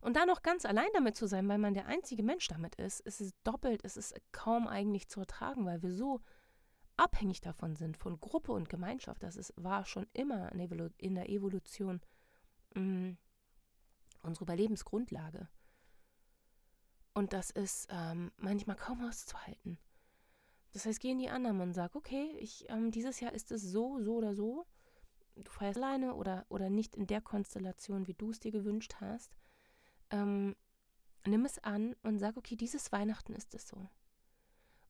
und 0.03 0.17
dann 0.17 0.27
noch 0.27 0.41
ganz 0.41 0.65
allein 0.65 0.89
damit 0.93 1.15
zu 1.15 1.27
sein, 1.27 1.47
weil 1.47 1.57
man 1.57 1.73
der 1.73 1.85
einzige 1.85 2.23
Mensch 2.23 2.49
damit 2.49 2.75
ist, 2.75 2.99
ist 2.99 3.21
es 3.21 3.31
doppelt, 3.43 3.85
es 3.85 3.95
ist 3.95 4.13
kaum 4.33 4.67
eigentlich 4.67 5.07
zu 5.07 5.21
ertragen, 5.21 5.65
weil 5.65 5.81
wir 5.81 5.93
so 5.93 6.19
abhängig 6.97 7.39
davon 7.39 7.77
sind, 7.77 7.95
von 7.95 8.19
Gruppe 8.19 8.51
und 8.51 8.67
Gemeinschaft. 8.67 9.23
Das 9.23 9.37
ist, 9.37 9.53
war 9.55 9.85
schon 9.85 10.05
immer 10.11 10.51
in 10.97 11.15
der 11.15 11.29
Evolution 11.29 12.01
mh, 12.75 12.81
mm, 12.81 13.17
unsere 14.23 14.43
Überlebensgrundlage. 14.43 15.47
Und 17.13 17.31
das 17.31 17.49
ist 17.49 17.87
ähm, 17.89 18.33
manchmal 18.35 18.75
kaum 18.75 19.07
auszuhalten. 19.07 19.77
Das 20.73 20.85
heißt, 20.85 20.99
geh 20.99 21.11
in 21.11 21.19
die 21.19 21.29
Annahme 21.29 21.63
und 21.63 21.73
sag, 21.73 21.95
okay, 21.95 22.35
ich, 22.39 22.69
ähm, 22.69 22.91
dieses 22.91 23.21
Jahr 23.21 23.31
ist 23.31 23.53
es 23.53 23.61
so, 23.61 24.01
so 24.01 24.15
oder 24.15 24.35
so. 24.35 24.65
Du 25.35 25.49
feierst 25.49 25.77
alleine 25.77 26.15
oder, 26.15 26.45
oder 26.49 26.69
nicht 26.69 26.95
in 26.95 27.07
der 27.07 27.21
Konstellation, 27.21 28.07
wie 28.07 28.15
du 28.15 28.31
es 28.31 28.41
dir 28.41 28.51
gewünscht 28.51 28.95
hast 28.99 29.37
ähm, 30.13 30.55
nimm 31.25 31.43
es 31.43 31.59
an 31.63 31.95
und 32.03 32.19
sag, 32.19 32.37
okay, 32.37 32.55
dieses 32.55 32.91
Weihnachten 32.91 33.33
ist 33.33 33.55
es 33.55 33.67
so. 33.67 33.89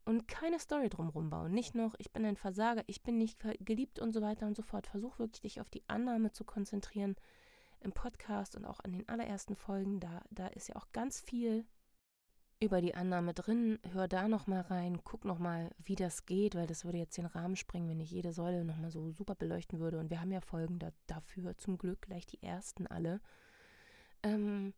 Und 0.05 0.27
keine 0.27 0.59
Story 0.59 0.89
drumherum 0.89 1.29
bauen. 1.29 1.53
Nicht 1.53 1.75
noch, 1.75 1.95
ich 1.97 2.11
bin 2.11 2.25
ein 2.25 2.35
Versager, 2.35 2.83
ich 2.87 3.03
bin 3.03 3.17
nicht 3.17 3.39
geliebt 3.61 3.99
und 3.99 4.11
so 4.11 4.21
weiter 4.21 4.45
und 4.45 4.55
so 4.55 4.61
fort. 4.61 4.85
Versuch 4.85 5.17
wirklich, 5.17 5.41
dich 5.41 5.61
auf 5.61 5.69
die 5.69 5.87
Annahme 5.87 6.31
zu 6.31 6.43
konzentrieren. 6.43 7.15
im 7.79 7.91
Podcast 7.91 8.55
und 8.55 8.65
auch 8.65 8.79
an 8.79 8.93
den 8.93 9.07
allerersten 9.09 9.55
Folgen, 9.55 9.99
da, 9.99 10.23
da 10.31 10.47
ist 10.47 10.69
ja 10.69 10.75
auch 10.77 10.87
ganz 10.93 11.19
viel 11.19 11.65
über 12.61 12.81
die 12.81 12.95
Annahme 12.95 13.33
drin. 13.33 13.77
Hör 13.91 14.07
da 14.07 14.29
nochmal 14.29 14.61
rein, 14.61 15.01
guck 15.03 15.25
nochmal, 15.25 15.71
wie 15.83 15.95
das 15.95 16.25
geht, 16.25 16.55
weil 16.55 16.67
das 16.67 16.85
würde 16.85 16.97
jetzt 16.97 17.17
den 17.17 17.25
Rahmen 17.25 17.57
sprengen, 17.57 17.89
wenn 17.89 17.99
ich 17.99 18.11
jede 18.11 18.31
Säule 18.31 18.63
nochmal 18.63 18.89
so 18.89 19.11
super 19.11 19.35
beleuchten 19.35 19.79
würde. 19.79 19.99
Und 19.99 20.09
wir 20.09 20.21
haben 20.21 20.31
ja 20.31 20.39
Folgen 20.39 20.79
da, 20.79 20.91
dafür, 21.07 21.57
zum 21.57 21.77
Glück, 21.77 22.03
gleich 22.03 22.25
die 22.25 22.41
ersten 22.41 22.87
alle. 22.87 23.19
Ähm, 24.23 24.73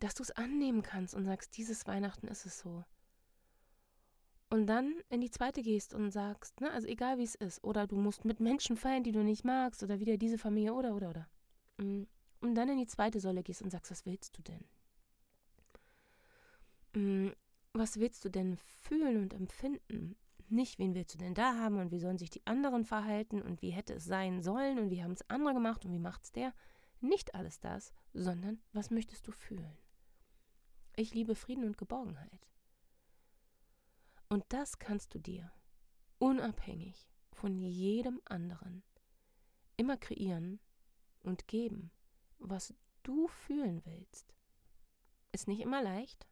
dass 0.00 0.14
du 0.14 0.22
es 0.22 0.30
annehmen 0.32 0.82
kannst 0.82 1.14
und 1.14 1.24
sagst, 1.24 1.56
dieses 1.56 1.86
Weihnachten 1.86 2.28
ist 2.28 2.46
es 2.46 2.58
so. 2.58 2.84
Und 4.50 4.66
dann 4.66 4.94
in 5.08 5.20
die 5.20 5.30
zweite 5.30 5.62
gehst 5.62 5.94
und 5.94 6.10
sagst, 6.10 6.60
ne, 6.60 6.70
also 6.70 6.86
egal 6.86 7.18
wie 7.18 7.24
es 7.24 7.34
ist, 7.34 7.64
oder 7.64 7.86
du 7.86 7.96
musst 7.96 8.24
mit 8.24 8.40
Menschen 8.40 8.76
feiern, 8.76 9.02
die 9.02 9.12
du 9.12 9.24
nicht 9.24 9.44
magst, 9.44 9.82
oder 9.82 9.98
wieder 9.98 10.16
diese 10.16 10.38
Familie, 10.38 10.74
oder, 10.74 10.94
oder, 10.94 11.10
oder. 11.10 11.28
Mm, 11.78 12.04
und 12.40 12.54
dann 12.54 12.68
in 12.68 12.78
die 12.78 12.86
zweite 12.86 13.20
Säule 13.20 13.42
gehst 13.42 13.62
und 13.62 13.70
sagst, 13.70 13.90
was 13.90 14.06
willst 14.06 14.38
du 14.38 14.42
denn? 14.42 14.64
Mm, 16.94 17.32
was 17.72 17.98
willst 17.98 18.24
du 18.24 18.28
denn 18.28 18.56
fühlen 18.56 19.22
und 19.22 19.34
empfinden? 19.34 20.16
Nicht, 20.48 20.78
wen 20.78 20.94
willst 20.94 21.14
du 21.14 21.18
denn 21.18 21.34
da 21.34 21.56
haben 21.56 21.78
und 21.78 21.90
wie 21.90 21.98
sollen 21.98 22.18
sich 22.18 22.30
die 22.30 22.46
anderen 22.46 22.84
verhalten 22.84 23.42
und 23.42 23.62
wie 23.62 23.70
hätte 23.70 23.94
es 23.94 24.04
sein 24.04 24.40
sollen 24.42 24.78
und 24.78 24.90
wie 24.90 25.02
haben 25.02 25.12
es 25.12 25.28
andere 25.28 25.54
gemacht 25.54 25.84
und 25.84 25.92
wie 25.92 25.98
macht's 25.98 26.30
der? 26.30 26.54
Nicht 27.00 27.34
alles 27.34 27.58
das, 27.58 27.92
sondern 28.12 28.60
was 28.72 28.90
möchtest 28.90 29.26
du 29.26 29.32
fühlen? 29.32 29.76
Ich 30.96 31.12
liebe 31.12 31.34
Frieden 31.34 31.64
und 31.64 31.76
Geborgenheit. 31.76 32.46
Und 34.28 34.44
das 34.48 34.78
kannst 34.78 35.12
du 35.14 35.18
dir, 35.18 35.50
unabhängig 36.18 37.08
von 37.32 37.58
jedem 37.58 38.20
anderen, 38.26 38.84
immer 39.76 39.96
kreieren 39.96 40.60
und 41.22 41.48
geben, 41.48 41.90
was 42.38 42.74
du 43.02 43.26
fühlen 43.26 43.84
willst. 43.84 44.34
Ist 45.32 45.48
nicht 45.48 45.60
immer 45.60 45.82
leicht, 45.82 46.28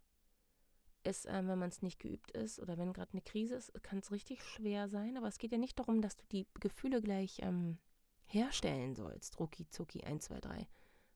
ist, 1.03 1.27
äh, 1.27 1.47
wenn 1.47 1.59
man 1.59 1.71
es 1.71 1.83
nicht 1.83 1.99
geübt 1.99 2.31
ist 2.31 2.61
oder 2.61 2.79
wenn 2.79 2.93
gerade 2.93 3.13
eine 3.13 3.23
Krise 3.23 3.57
ist, 3.57 3.73
kann 3.83 3.99
es 3.99 4.13
richtig 4.13 4.45
schwer 4.45 4.89
sein. 4.89 5.17
Aber 5.17 5.27
es 5.27 5.39
geht 5.39 5.51
ja 5.51 5.59
nicht 5.59 5.77
darum, 5.77 6.03
dass 6.03 6.17
du 6.17 6.25
die 6.31 6.47
Gefühle 6.61 7.03
gleich 7.03 7.39
ähm, 7.43 7.79
herstellen 8.27 8.95
sollst, 8.95 9.41
rucki 9.41 9.69
zucki 9.69 10.05
1, 10.05 10.27
2, 10.27 10.41
3. 10.41 10.69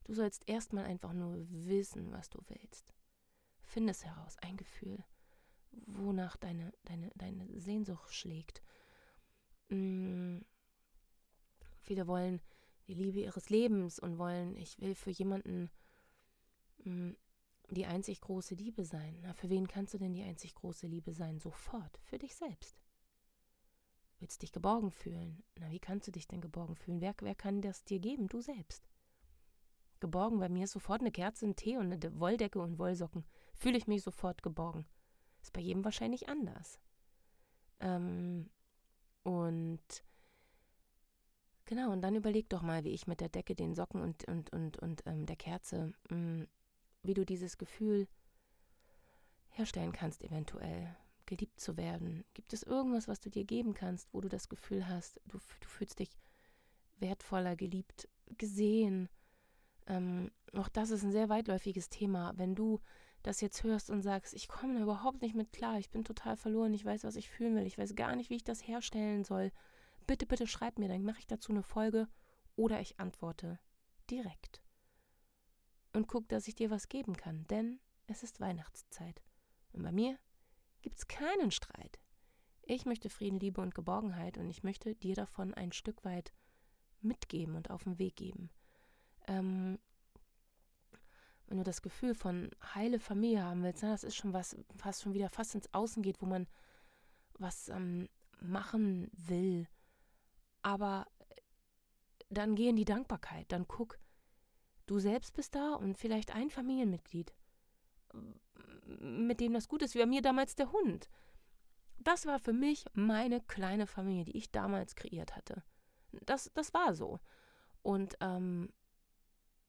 Du 0.05 0.15
sollst 0.15 0.49
erstmal 0.49 0.85
einfach 0.85 1.13
nur 1.13 1.47
wissen, 1.49 2.11
was 2.13 2.29
du 2.29 2.41
willst. 2.49 2.93
Finde 3.67 3.91
es 3.91 4.05
heraus, 4.05 4.37
ein 4.39 4.57
Gefühl, 4.57 5.05
wonach 5.87 6.37
deine, 6.37 6.73
deine, 6.85 7.11
deine 7.17 7.61
Sehnsucht 7.61 8.15
schlägt. 8.15 8.63
Hm. 9.69 10.45
Viele 11.81 12.07
wollen 12.07 12.41
die 12.87 12.95
Liebe 12.95 13.21
ihres 13.21 13.51
Lebens 13.51 13.99
und 13.99 14.19
wollen, 14.19 14.57
ich 14.57 14.79
will 14.81 14.95
für 14.95 15.11
jemanden 15.11 15.71
hm, 16.83 17.17
die 17.71 17.87
einzig 17.87 18.21
große 18.21 18.55
Liebe 18.55 18.85
sein. 18.85 19.19
Na, 19.23 19.35
für 19.35 19.51
wen 19.51 19.67
kannst 19.67 19.95
du 19.95 19.99
denn 19.99 20.15
die 20.15 20.23
einzig 20.23 20.55
große 20.55 20.87
Liebe 20.87 21.13
sein? 21.13 21.39
Sofort, 21.39 21.99
für 22.05 22.19
dich 22.19 22.35
selbst. 22.35 22.81
Willst 24.19 24.43
dich 24.43 24.53
geborgen 24.53 24.91
fühlen? 24.91 25.43
Na, 25.59 25.71
wie 25.71 25.81
kannst 25.81 26.07
du 26.07 26.13
dich 26.13 26.29
denn 26.29 26.41
geborgen 26.41 26.77
fühlen? 26.77 27.01
Wer, 27.01 27.15
wer 27.21 27.35
kann 27.35 27.61
das 27.61 27.85
dir 27.85 27.99
geben? 27.99 28.29
Du 28.29 28.41
selbst. 28.41 28.89
Geborgen, 30.01 30.39
bei 30.39 30.49
mir 30.49 30.65
ist 30.65 30.73
sofort 30.73 31.01
eine 31.01 31.11
Kerze, 31.11 31.47
ein 31.47 31.57
Tee 31.57 31.77
und 31.77 31.93
eine 31.93 32.21
Wolldecke 32.21 32.61
und 32.61 32.79
Wollsocken. 32.79 33.25
Fühle 33.57 33.79
ich 33.79 33.87
mich 33.87 34.03
sofort 34.03 34.43
geborgen. 34.43 34.87
Ist 35.43 35.53
bei 35.53 35.61
jedem 35.61 35.85
wahrscheinlich 35.85 36.29
anders. 36.29 36.79
Ähm, 37.81 38.51
und 39.23 40.05
genau, 41.65 41.91
und 41.91 42.03
dann 42.03 42.15
überleg 42.15 42.49
doch 42.49 42.63
mal, 42.63 42.85
wie 42.85 42.93
ich 42.93 43.07
mit 43.07 43.21
der 43.21 43.29
Decke, 43.29 43.55
den 43.55 43.75
Socken 43.75 44.01
und, 44.01 44.25
und, 44.29 44.53
und, 44.53 44.79
und 44.79 45.03
ähm, 45.07 45.27
der 45.27 45.37
Kerze 45.37 45.93
mh, 46.11 46.17
mm, 46.17 46.49
wie 47.03 47.15
du 47.15 47.25
dieses 47.25 47.57
Gefühl 47.57 48.09
herstellen 49.49 49.93
kannst, 49.93 50.23
eventuell 50.23 50.95
geliebt 51.25 51.61
zu 51.61 51.77
werden. 51.77 52.25
Gibt 52.35 52.53
es 52.53 52.63
irgendwas, 52.63 53.09
was 53.09 53.21
du 53.21 53.31
dir 53.31 53.45
geben 53.45 53.75
kannst, 53.75 54.13
wo 54.13 54.21
du 54.21 54.29
das 54.29 54.49
Gefühl 54.49 54.87
hast, 54.87 55.21
du, 55.27 55.39
du 55.61 55.69
fühlst 55.69 55.99
dich 55.99 56.11
wertvoller, 56.99 57.57
geliebt, 57.57 58.09
gesehen? 58.39 59.09
Ähm, 59.87 60.31
auch 60.53 60.69
das 60.69 60.91
ist 60.91 61.03
ein 61.03 61.13
sehr 61.13 61.29
weitläufiges 61.29 61.89
Thema. 61.89 62.33
Wenn 62.37 62.55
du 62.55 62.81
das 63.27 63.41
jetzt 63.41 63.63
hörst 63.65 63.91
und 63.91 64.03
sagst, 64.03 64.35
ich 64.35 64.49
komme 64.49 64.75
da 64.75 64.81
überhaupt 64.81 65.23
nicht 65.23 65.35
mit 65.35 65.53
klar, 65.53 65.79
ich 65.79 65.91
bin 65.91 66.05
total 66.05 66.37
verloren, 66.37 66.75
ich 66.75 66.85
weiß, 66.85 67.05
was 67.05 67.17
ich 67.17 67.29
fühlen 67.29 67.57
will, 67.57 67.67
ich 67.67 67.79
weiß 67.79 67.95
gar 67.97 68.15
nicht, 68.17 68.31
wie 68.31 68.37
ich 68.37 68.45
das 68.45 68.67
herstellen 68.67 69.25
soll, 69.25 69.53
bitte, 70.07 70.27
bitte 70.27 70.47
schreib 70.47 70.79
mir, 70.79 70.89
dann 70.89 71.03
mache 71.03 71.19
ich 71.19 71.27
dazu 71.27 71.53
eine 71.53 71.63
Folge 71.63 72.09
oder 72.55 72.81
ich 72.81 73.01
antworte 73.01 73.59
direkt 74.09 74.63
und 75.93 76.07
guck, 76.07 76.29
dass 76.29 76.47
ich 76.47 76.55
dir 76.55 76.71
was 76.71 76.89
geben 76.89 77.17
kann, 77.17 77.47
denn 77.49 77.81
es 78.07 78.23
ist 78.23 78.41
Weihnachtszeit. 78.41 79.23
Und 79.73 79.83
bei 79.83 79.91
mir 79.91 80.19
gibt's 80.83 81.09
keinen 81.09 81.51
Streit. 81.51 81.99
Ich 82.63 82.85
möchte 82.85 83.11
Frieden, 83.11 83.41
Liebe 83.41 83.61
und 83.61 83.75
Geborgenheit 83.75 84.39
und 84.39 84.49
ich 84.51 84.63
möchte 84.63 84.95
dir 84.95 85.15
davon 85.15 85.55
ein 85.55 85.73
Stück 85.73 86.05
weit 86.05 86.33
mitgeben 87.01 87.57
und 87.57 87.71
auf 87.71 87.85
den 87.85 87.99
Weg 87.99 88.17
geben. 88.17 88.51
Ähm, 89.27 89.79
wenn 91.47 91.59
du 91.59 91.65
das 91.65 91.83
Gefühl 91.83 92.15
von 92.15 92.51
heile 92.75 92.99
Familie 92.99 93.45
haben 93.45 93.63
willst, 93.63 93.83
na, 93.83 93.91
das 93.91 94.05
ist 94.05 94.17
schon 94.17 94.33
was, 94.33 94.57
was 94.75 95.03
schon 95.03 95.15
wieder 95.15 95.29
fast 95.29 95.55
ins 95.55 95.73
Außen 95.73 96.03
geht, 96.03 96.21
wo 96.21 96.27
man 96.27 96.47
was 97.39 97.69
ähm, 97.69 98.09
machen 98.41 99.11
will. 99.13 99.69
Aber 100.63 101.07
dann 102.29 102.57
geh 102.57 102.69
in 102.69 102.77
die 102.77 102.85
Dankbarkeit, 102.85 103.47
dann 103.53 103.69
guck, 103.69 103.99
Du 104.87 105.01
selbst 105.01 105.35
bist 105.35 105.55
da 105.57 105.75
und 105.75 105.99
vielleicht 105.99 106.35
ein 106.35 106.49
Familienmitglied, 106.49 107.35
mit 108.85 109.41
dem 109.41 109.53
das 109.53 109.69
gut 109.69 109.83
ist, 109.83 109.95
wie 109.95 109.99
bei 109.99 110.07
mir 110.07 110.23
damals 110.23 110.55
der 110.55 110.71
Hund. 110.71 111.11
Das 111.99 112.25
war 112.25 112.39
für 112.39 112.53
mich 112.53 112.85
meine 112.93 113.41
kleine 113.41 113.89
Familie, 113.89 114.27
die 114.27 114.37
ich 114.37 114.53
damals 114.53 114.95
kreiert 114.95 115.35
hatte. 115.35 115.65
Das, 116.25 116.53
das 116.55 116.73
war 116.73 116.95
so. 116.95 117.19
Und, 117.83 118.17
ähm, 118.21 118.73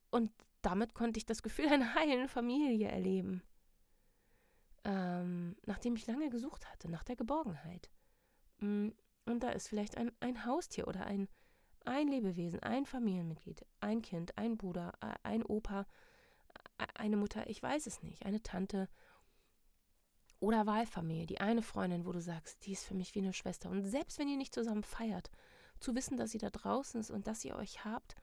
und 0.10 0.32
damit 0.62 0.94
konnte 0.94 1.18
ich 1.18 1.26
das 1.26 1.44
Gefühl 1.44 1.68
einer 1.68 1.96
heilen 1.96 2.28
Familie 2.28 2.90
erleben. 2.90 3.44
Ähm, 4.84 5.56
nachdem 5.66 5.96
ich 5.96 6.08
lange 6.08 6.30
gesucht 6.30 6.70
hatte, 6.70 6.90
nach 6.90 7.04
der 7.04 7.16
Geborgenheit. 7.16 7.90
Mm, 8.60 8.90
und 9.26 9.44
da 9.44 9.50
ist 9.50 9.68
vielleicht 9.68 9.98
ein, 9.98 10.12
ein 10.20 10.46
Haustier 10.46 10.88
oder 10.88 11.06
ein, 11.06 11.28
ein 11.86 12.08
Lebewesen, 12.08 12.62
ein 12.62 12.86
Familienmitglied, 12.86 13.66
ein 13.82 14.02
Kind, 14.02 14.38
ein 14.38 14.58
Bruder, 14.58 14.94
ein 15.24 15.44
Opa, 15.44 15.86
eine 16.96 17.18
Mutter, 17.18 17.50
ich 17.50 17.62
weiß 17.62 17.88
es 17.88 18.04
nicht, 18.04 18.26
eine 18.26 18.42
Tante 18.42 18.88
oder 20.40 20.66
Wahlfamilie, 20.66 21.26
die 21.26 21.42
eine 21.42 21.62
Freundin, 21.62 22.06
wo 22.06 22.12
du 22.12 22.22
sagst, 22.22 22.66
die 22.66 22.74
ist 22.74 22.86
für 22.86 22.94
mich 22.94 23.16
wie 23.16 23.20
eine 23.20 23.34
Schwester. 23.34 23.70
Und 23.70 23.84
selbst 23.84 24.20
wenn 24.20 24.28
ihr 24.28 24.38
nicht 24.38 24.54
zusammen 24.54 24.84
feiert, 24.84 25.32
zu 25.80 25.96
wissen, 25.96 26.18
dass 26.18 26.32
sie 26.32 26.38
da 26.38 26.50
draußen 26.50 27.00
ist 27.00 27.12
und 27.12 27.28
dass 27.28 27.44
ihr 27.44 27.56
euch 27.56 27.84
habt, 27.86 28.16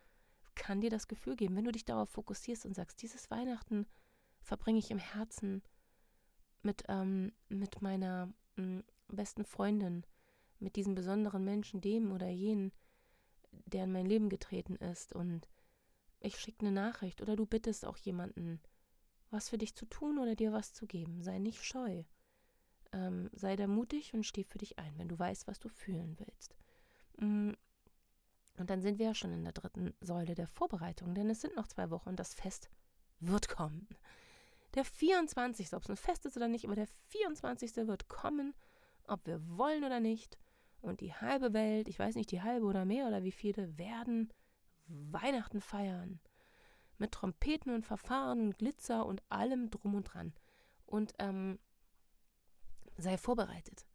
kann 0.54 0.80
dir 0.80 0.90
das 0.90 1.08
Gefühl 1.08 1.36
geben, 1.36 1.56
wenn 1.56 1.64
du 1.64 1.72
dich 1.72 1.84
darauf 1.84 2.10
fokussierst 2.10 2.66
und 2.66 2.74
sagst, 2.74 3.02
dieses 3.02 3.30
Weihnachten 3.30 3.86
verbringe 4.40 4.78
ich 4.78 4.90
im 4.90 4.98
Herzen 4.98 5.62
mit, 6.62 6.84
ähm, 6.88 7.32
mit 7.48 7.82
meiner 7.82 8.32
m, 8.56 8.78
mm, 8.78 8.84
besten 9.08 9.44
Freundin, 9.44 10.04
mit 10.58 10.76
diesem 10.76 10.94
besonderen 10.94 11.44
Menschen, 11.44 11.80
dem 11.80 12.12
oder 12.12 12.28
jenen, 12.28 12.72
der 13.66 13.84
in 13.84 13.92
mein 13.92 14.06
Leben 14.06 14.28
getreten 14.28 14.76
ist 14.76 15.12
und 15.12 15.48
ich 16.20 16.36
schicke 16.36 16.60
eine 16.66 16.72
Nachricht 16.72 17.20
oder 17.20 17.36
du 17.36 17.44
bittest 17.44 17.84
auch 17.84 17.98
jemanden, 17.98 18.60
was 19.30 19.50
für 19.50 19.58
dich 19.58 19.74
zu 19.74 19.84
tun 19.86 20.18
oder 20.18 20.34
dir 20.34 20.52
was 20.52 20.72
zu 20.72 20.86
geben. 20.86 21.22
Sei 21.22 21.38
nicht 21.38 21.62
scheu. 21.64 22.04
Ähm, 22.92 23.28
sei 23.32 23.56
da 23.56 23.66
mutig 23.66 24.14
und 24.14 24.24
steh 24.24 24.44
für 24.44 24.58
dich 24.58 24.78
ein, 24.78 24.96
wenn 24.96 25.08
du 25.08 25.18
weißt, 25.18 25.46
was 25.46 25.58
du 25.58 25.68
fühlen 25.68 26.18
willst. 26.18 26.56
Und 28.56 28.70
dann 28.70 28.80
sind 28.80 28.98
wir 28.98 29.06
ja 29.06 29.14
schon 29.14 29.32
in 29.32 29.44
der 29.44 29.52
dritten 29.52 29.94
Säule 30.00 30.34
der 30.34 30.46
Vorbereitung, 30.46 31.14
denn 31.14 31.28
es 31.28 31.40
sind 31.40 31.56
noch 31.56 31.66
zwei 31.66 31.90
Wochen 31.90 32.10
und 32.10 32.20
das 32.20 32.34
Fest 32.34 32.70
wird 33.20 33.48
kommen. 33.48 33.88
Der 34.74 34.84
24. 34.84 35.72
ob 35.74 35.82
es 35.82 35.90
ein 35.90 35.96
Fest 35.96 36.26
ist 36.26 36.36
oder 36.36 36.48
nicht, 36.48 36.64
aber 36.64 36.74
der 36.74 36.88
24. 37.08 37.76
wird 37.88 38.08
kommen, 38.08 38.54
ob 39.06 39.26
wir 39.26 39.40
wollen 39.56 39.84
oder 39.84 40.00
nicht. 40.00 40.38
Und 40.80 41.00
die 41.00 41.14
halbe 41.14 41.52
Welt, 41.52 41.88
ich 41.88 41.98
weiß 41.98 42.14
nicht, 42.14 42.30
die 42.30 42.42
halbe 42.42 42.66
oder 42.66 42.84
mehr 42.84 43.06
oder 43.06 43.22
wie 43.22 43.32
viele, 43.32 43.78
werden 43.78 44.32
Weihnachten 44.86 45.60
feiern. 45.60 46.20
Mit 46.98 47.12
Trompeten 47.12 47.72
und 47.74 47.86
Verfahren 47.86 48.40
und 48.40 48.58
Glitzer 48.58 49.06
und 49.06 49.22
allem 49.30 49.70
drum 49.70 49.94
und 49.94 50.04
dran. 50.04 50.34
Und 50.86 51.12
ähm, 51.18 51.58
sei 52.96 53.16
vorbereitet. 53.16 53.86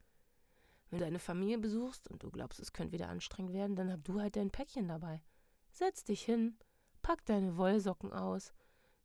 Wenn 0.90 0.98
du 0.98 1.04
deine 1.04 1.18
Familie 1.18 1.58
besuchst 1.58 2.08
und 2.08 2.22
du 2.22 2.30
glaubst, 2.30 2.60
es 2.60 2.72
könnte 2.72 2.92
wieder 2.92 3.08
anstrengend 3.08 3.52
werden, 3.52 3.76
dann 3.76 3.92
hab 3.92 4.04
du 4.04 4.20
halt 4.20 4.36
dein 4.36 4.50
Päckchen 4.50 4.88
dabei. 4.88 5.22
Setz 5.70 6.04
dich 6.04 6.22
hin, 6.22 6.56
pack 7.00 7.24
deine 7.26 7.56
Wollsocken 7.56 8.12
aus, 8.12 8.52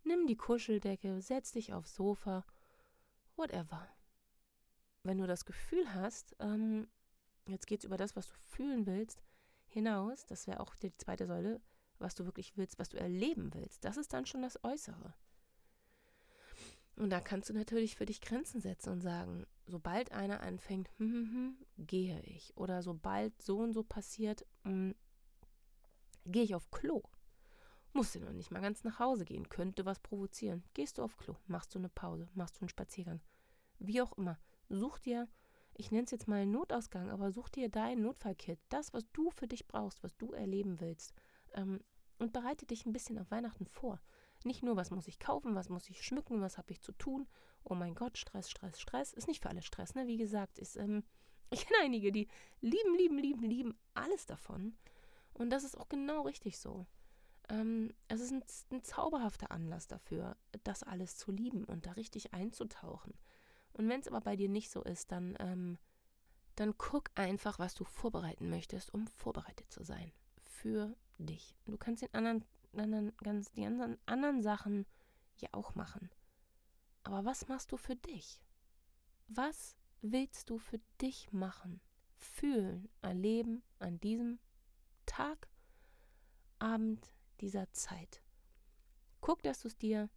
nimm 0.04 0.26
die 0.26 0.38
Kuscheldecke, 0.38 1.22
setz 1.22 1.52
dich 1.52 1.74
aufs 1.74 1.96
Sofa, 1.96 2.44
whatever. 3.36 3.88
Wenn 5.04 5.20
du 5.20 5.28
das 5.28 5.46
Gefühl 5.46 5.94
hast, 5.94 6.36
ähm, 6.40 6.88
Jetzt 7.48 7.68
geht 7.68 7.80
es 7.80 7.86
über 7.86 7.98
das, 7.98 8.16
was 8.16 8.28
du 8.28 8.34
fühlen 8.34 8.86
willst, 8.86 9.22
hinaus. 9.68 10.26
Das 10.26 10.48
wäre 10.48 10.60
auch 10.60 10.76
die 10.76 10.96
zweite 10.98 11.28
Säule. 11.28 11.62
was 11.98 12.14
du 12.14 12.26
wirklich 12.26 12.58
willst, 12.58 12.78
was 12.78 12.90
du 12.90 13.00
erleben 13.00 13.54
willst. 13.54 13.86
Das 13.86 13.96
ist 13.96 14.12
dann 14.12 14.26
schon 14.26 14.42
das 14.42 14.62
Äußere. 14.66 15.14
Und 16.98 17.10
da 17.10 17.20
kannst 17.20 17.50
du 17.50 17.54
natürlich 17.54 17.96
für 17.96 18.06
dich 18.06 18.22
Grenzen 18.22 18.62
setzen 18.62 18.90
und 18.90 19.02
sagen, 19.02 19.46
sobald 19.66 20.12
einer 20.12 20.42
anfängt, 20.42 20.90
hm, 20.98 21.12
hm, 21.12 21.32
hm, 21.32 21.86
gehe 21.86 22.22
ich. 22.22 22.56
Oder 22.56 22.82
sobald 22.82 23.42
so 23.42 23.60
und 23.60 23.74
so 23.74 23.84
passiert, 23.84 24.46
hm, 24.64 24.96
gehe 26.26 26.44
ich 26.44 26.56
auf 26.56 26.72
Klo. 26.72 27.04
Musst 27.94 28.16
du 28.16 28.20
noch 28.20 28.32
nicht 28.32 28.52
mal 28.52 28.62
ganz 28.62 28.84
nach 28.84 29.00
Hause 29.00 29.26
gehen, 29.26 29.50
könnte 29.50 29.86
was 29.86 30.00
provozieren. 30.00 30.64
Gehst 30.74 30.98
du 30.98 31.04
auf 31.04 31.18
Klo, 31.18 31.36
machst 31.48 31.74
du 31.76 31.80
eine 31.80 31.90
Pause, 31.90 32.30
machst 32.34 32.58
du 32.58 32.62
einen 32.62 32.70
Spaziergang. 32.70 33.22
Wie 33.80 34.02
auch 34.02 34.18
immer. 34.18 34.38
Such 34.70 35.00
dir, 35.00 35.28
ich 35.76 35.92
nenne 35.92 36.06
es 36.06 36.12
jetzt 36.12 36.28
mal 36.28 36.42
einen 36.42 36.52
Notausgang, 36.52 37.10
aber 37.10 37.32
such 37.32 37.50
dir 37.50 37.70
dein 37.70 38.02
Notfallkit, 38.02 38.60
das, 38.70 38.94
was 38.94 39.10
du 39.12 39.30
für 39.32 39.48
dich 39.48 39.68
brauchst, 39.68 40.04
was 40.04 40.16
du 40.18 40.32
erleben 40.32 40.80
willst. 40.80 41.14
Ähm, 41.54 41.82
und 42.18 42.32
bereite 42.32 42.66
dich 42.66 42.86
ein 42.86 42.94
bisschen 42.94 43.20
auf 43.20 43.30
Weihnachten 43.32 43.66
vor. 43.66 44.00
Nicht 44.46 44.62
nur, 44.62 44.76
was 44.76 44.92
muss 44.92 45.08
ich 45.08 45.20
kaufen, 45.20 45.56
was 45.56 45.70
muss 45.70 45.90
ich 45.90 46.04
schmücken, 46.04 46.40
was 46.40 46.58
habe 46.58 46.72
ich 46.72 46.82
zu 46.82 46.92
tun. 46.92 47.28
Oh 47.64 47.74
mein 47.74 47.96
Gott, 47.96 48.18
Stress, 48.18 48.50
Stress, 48.50 48.80
Stress. 48.80 49.12
Ist 49.12 49.28
nicht 49.28 49.42
für 49.42 49.50
alle 49.50 49.64
Stress, 49.64 49.96
ne? 49.96 50.06
Wie 50.06 50.18
gesagt, 50.18 50.60
ist, 50.60 50.76
ähm, 50.76 51.04
ich 51.50 51.66
kenne 51.66 51.84
einige, 51.84 52.12
die 52.12 52.28
lieben, 52.62 52.96
lieben, 52.96 53.18
lieben, 53.18 53.44
lieben 53.44 53.80
alles 53.96 54.28
davon. 54.28 54.78
Und 55.34 55.50
das 55.50 55.64
ist 55.64 55.78
auch 55.78 55.90
genau 55.90 56.22
richtig 56.22 56.60
so. 56.60 56.86
Ähm, 57.50 57.92
es 58.08 58.22
ist 58.22 58.32
ein, 58.32 58.44
ein 58.72 58.84
zauberhafter 58.84 59.50
Anlass 59.52 59.88
dafür, 59.88 60.38
das 60.64 60.84
alles 60.84 61.18
zu 61.18 61.32
lieben 61.32 61.66
und 61.66 61.88
da 61.88 61.94
richtig 61.94 62.34
einzutauchen. 62.34 63.14
Und 63.74 63.90
wenn 63.90 64.00
es 64.00 64.08
aber 64.08 64.22
bei 64.22 64.36
dir 64.36 64.48
nicht 64.48 64.70
so 64.70 64.84
ist, 64.84 65.12
dann, 65.12 65.36
ähm, 65.40 65.78
dann 66.56 66.78
guck 66.78 67.10
einfach, 67.16 67.58
was 67.58 67.74
du 67.74 67.84
vorbereiten 67.84 68.50
möchtest, 68.50 68.94
um 68.94 69.08
vorbereitet 69.08 69.72
zu 69.72 69.84
sein. 69.84 70.12
Für 70.40 70.96
dich. 71.18 71.56
Du 71.66 71.78
kannst 71.78 72.04
den 72.04 72.14
anderen 72.14 72.46
anderen, 72.80 73.16
ganz 73.18 73.52
die 73.52 73.66
anderen, 73.66 73.98
anderen 74.06 74.42
Sachen 74.42 74.86
ja 75.38 75.50
auch 75.52 75.76
machen. 75.76 76.10
Aber 77.04 77.26
was 77.26 77.48
machst 77.48 77.72
du 77.72 77.78
für 77.78 77.96
dich? 77.96 78.42
Was 79.28 79.76
willst 80.02 80.50
du 80.50 80.58
für 80.58 80.80
dich 81.02 81.32
machen, 81.32 81.82
fühlen, 82.16 82.90
erleben 83.02 83.64
an 83.80 84.00
diesem 84.00 84.40
Tag, 85.06 85.50
Abend 86.60 87.14
dieser 87.42 87.72
Zeit? 87.74 88.22
Guck, 89.22 89.44
dass 89.44 89.62
du 89.62 89.68
es 89.68 89.78
dir 89.78 90.10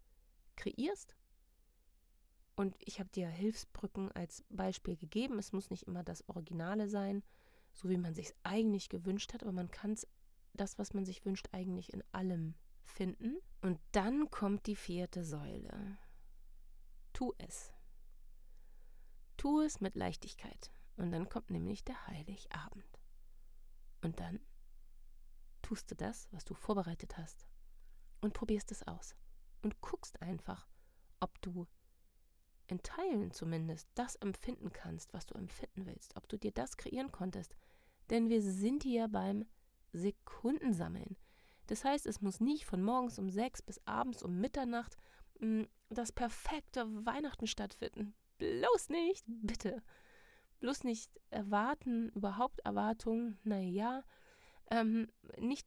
kreierst. 0.57 1.17
Und 2.57 2.77
ich 2.81 2.99
habe 2.99 3.09
dir 3.11 3.29
Hilfsbrücken 3.29 4.11
als 4.13 4.45
Beispiel 4.49 4.97
gegeben. 4.97 5.39
Es 5.39 5.53
muss 5.53 5.71
nicht 5.71 5.85
immer 5.85 6.03
das 6.03 6.29
Originale 6.29 6.89
sein, 6.89 7.23
so 7.73 7.89
wie 7.89 7.97
man 7.97 8.15
sich 8.15 8.35
eigentlich 8.43 8.89
gewünscht 8.89 9.33
hat, 9.33 9.43
aber 9.43 9.53
man 9.53 9.71
kann 9.71 9.93
es 9.93 10.09
das, 10.55 10.79
was 10.79 10.95
man 10.95 11.05
sich 11.05 11.25
wünscht, 11.25 11.49
eigentlich 11.53 11.93
in 11.93 12.03
allem 12.13 12.55
finden. 12.83 13.37
Und 13.61 13.81
dann 13.93 14.31
kommt 14.31 14.67
die 14.67 14.77
vierte 14.77 15.25
Säule. 15.25 15.99
Tu 17.13 17.33
es. 17.39 17.73
Tu 19.37 19.61
es 19.61 19.81
mit 19.81 19.95
Leichtigkeit. 19.95 20.71
Und 20.97 21.13
dann 21.13 21.29
kommt 21.29 21.51
nämlich 21.51 21.85
der 21.85 22.07
Heiligabend. 22.09 23.01
Und 24.03 24.21
dann 24.21 24.41
tust 25.63 25.91
du 25.91 25.95
das, 25.95 26.29
was 26.33 26.45
du 26.45 26.55
vorbereitet 26.55 27.17
hast. 27.19 27.47
Und 28.21 28.35
probierst 28.35 28.73
es 28.73 28.87
aus. 28.87 29.15
Und 29.63 29.81
guckst 29.81 30.21
einfach, 30.23 30.69
ob 31.21 31.41
du 31.41 31.67
in 32.67 32.83
Teilen 32.83 33.33
zumindest 33.33 33.89
das 33.95 34.17
empfinden 34.17 34.73
kannst, 34.73 35.13
was 35.15 35.27
du 35.27 35.35
empfinden 35.35 35.87
willst. 35.87 36.17
Ob 36.17 36.29
du 36.29 36.37
dir 36.37 36.53
das 36.53 36.77
kreieren 36.77 37.13
konntest. 37.13 37.57
Denn 38.11 38.29
wir 38.29 38.43
sind 38.43 38.83
hier 38.83 39.09
beim 39.09 39.47
Sekundensammeln. 39.93 41.17
Das 41.67 41.85
heißt, 41.85 42.07
es 42.07 42.21
muss 42.21 42.41
nicht 42.41 42.65
von 42.65 42.83
morgens 42.83 43.19
um 43.19 43.31
sechs 43.31 43.63
bis 43.63 43.81
abends 43.87 44.23
um 44.23 44.41
Mitternacht 44.41 44.97
mh, 45.41 45.63
hm, 45.63 45.69
das 45.91 46.13
perfekte 46.13 46.87
Weihnachten 47.07 47.47
stattfinden. 47.47 48.15
Bloß 48.39 48.89
nicht, 48.91 49.25
bitte. 49.27 49.83
Bloß 50.61 50.85
nicht 50.85 51.11
erwarten, 51.31 52.09
überhaupt 52.11 52.61
Erwartungen, 52.61 53.39
naja, 53.45 54.03
ähm, 54.71 55.09
nicht, 55.39 55.67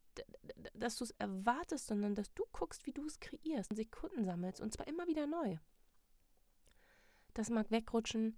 dass 0.74 0.98
du 0.98 1.06
es 1.06 1.12
erwartest, 1.12 1.88
sondern 1.88 2.13
dass 2.13 2.34
du 2.34 2.43
guckst, 2.52 2.86
wie 2.86 2.91
du 2.91 3.06
es 3.06 3.19
kreierst, 3.19 3.76
Sekunden 3.76 4.26
sammelst 4.26 4.62
und 4.62 4.74
zwar 4.74 4.88
immer 4.88 5.08
wieder 5.08 5.28
neu. 5.28 5.58
Das 7.34 7.50
mag 7.50 7.72
wegrutschen, 7.72 8.38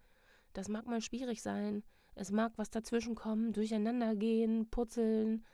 das 0.54 0.70
mag 0.70 0.86
mal 0.86 1.02
schwierig 1.02 1.42
sein, 1.42 1.84
es 2.16 2.32
mag 2.32 2.54
was 2.58 2.70
dazwischen 2.70 3.16
kommen, 3.16 3.54
durcheinander 3.54 4.16
gehen, 4.16 4.70
putzeln, 4.70 5.46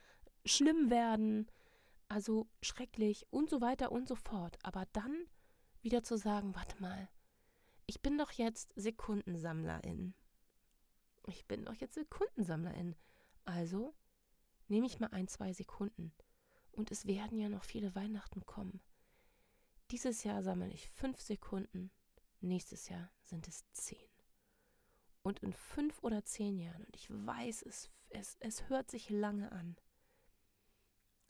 schlimm 0.49 0.89
werden, 0.89 1.49
also 2.07 2.47
schrecklich 2.61 3.25
und 3.31 3.49
so 3.49 3.61
weiter 3.61 3.91
und 3.91 4.07
so 4.07 4.15
fort. 4.15 4.57
Aber 4.63 4.85
dann 4.93 5.25
wieder 5.81 6.03
zu 6.03 6.17
sagen, 6.17 6.55
warte 6.55 6.79
mal, 6.81 7.09
ich 7.85 8.01
bin 8.01 8.17
doch 8.17 8.31
jetzt 8.31 8.71
Sekundensammlerin. 8.75 10.13
Ich 11.27 11.47
bin 11.47 11.65
doch 11.65 11.75
jetzt 11.75 11.95
Sekundensammlerin. 11.95 12.95
Also 13.45 13.95
nehme 14.67 14.87
ich 14.87 14.99
mal 14.99 15.07
ein, 15.07 15.27
zwei 15.27 15.53
Sekunden. 15.53 16.13
Und 16.71 16.91
es 16.91 17.05
werden 17.07 17.39
ja 17.39 17.49
noch 17.49 17.63
viele 17.63 17.95
Weihnachten 17.95 18.45
kommen. 18.45 18.81
Dieses 19.91 20.23
Jahr 20.23 20.43
sammle 20.43 20.71
ich 20.71 20.87
fünf 20.89 21.19
Sekunden, 21.19 21.91
nächstes 22.41 22.89
Jahr 22.89 23.11
sind 23.23 23.47
es 23.47 23.65
zehn. 23.71 23.97
Und 25.23 25.39
in 25.39 25.53
fünf 25.53 26.03
oder 26.03 26.23
zehn 26.23 26.57
Jahren, 26.59 26.85
und 26.85 26.95
ich 26.95 27.09
weiß, 27.09 27.63
es, 27.63 27.89
es, 28.09 28.37
es 28.39 28.69
hört 28.69 28.91
sich 28.91 29.09
lange 29.09 29.51
an, 29.51 29.75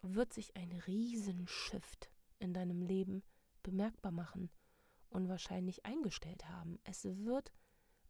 wird 0.01 0.33
sich 0.33 0.55
ein 0.55 0.71
Riesenshift 0.88 2.09
in 2.39 2.53
deinem 2.53 2.81
Leben 2.81 3.23
bemerkbar 3.63 4.12
machen 4.12 4.49
und 5.09 5.27
wahrscheinlich 5.27 5.85
eingestellt 5.85 6.47
haben. 6.47 6.79
Es 6.83 7.03
wird 7.05 7.51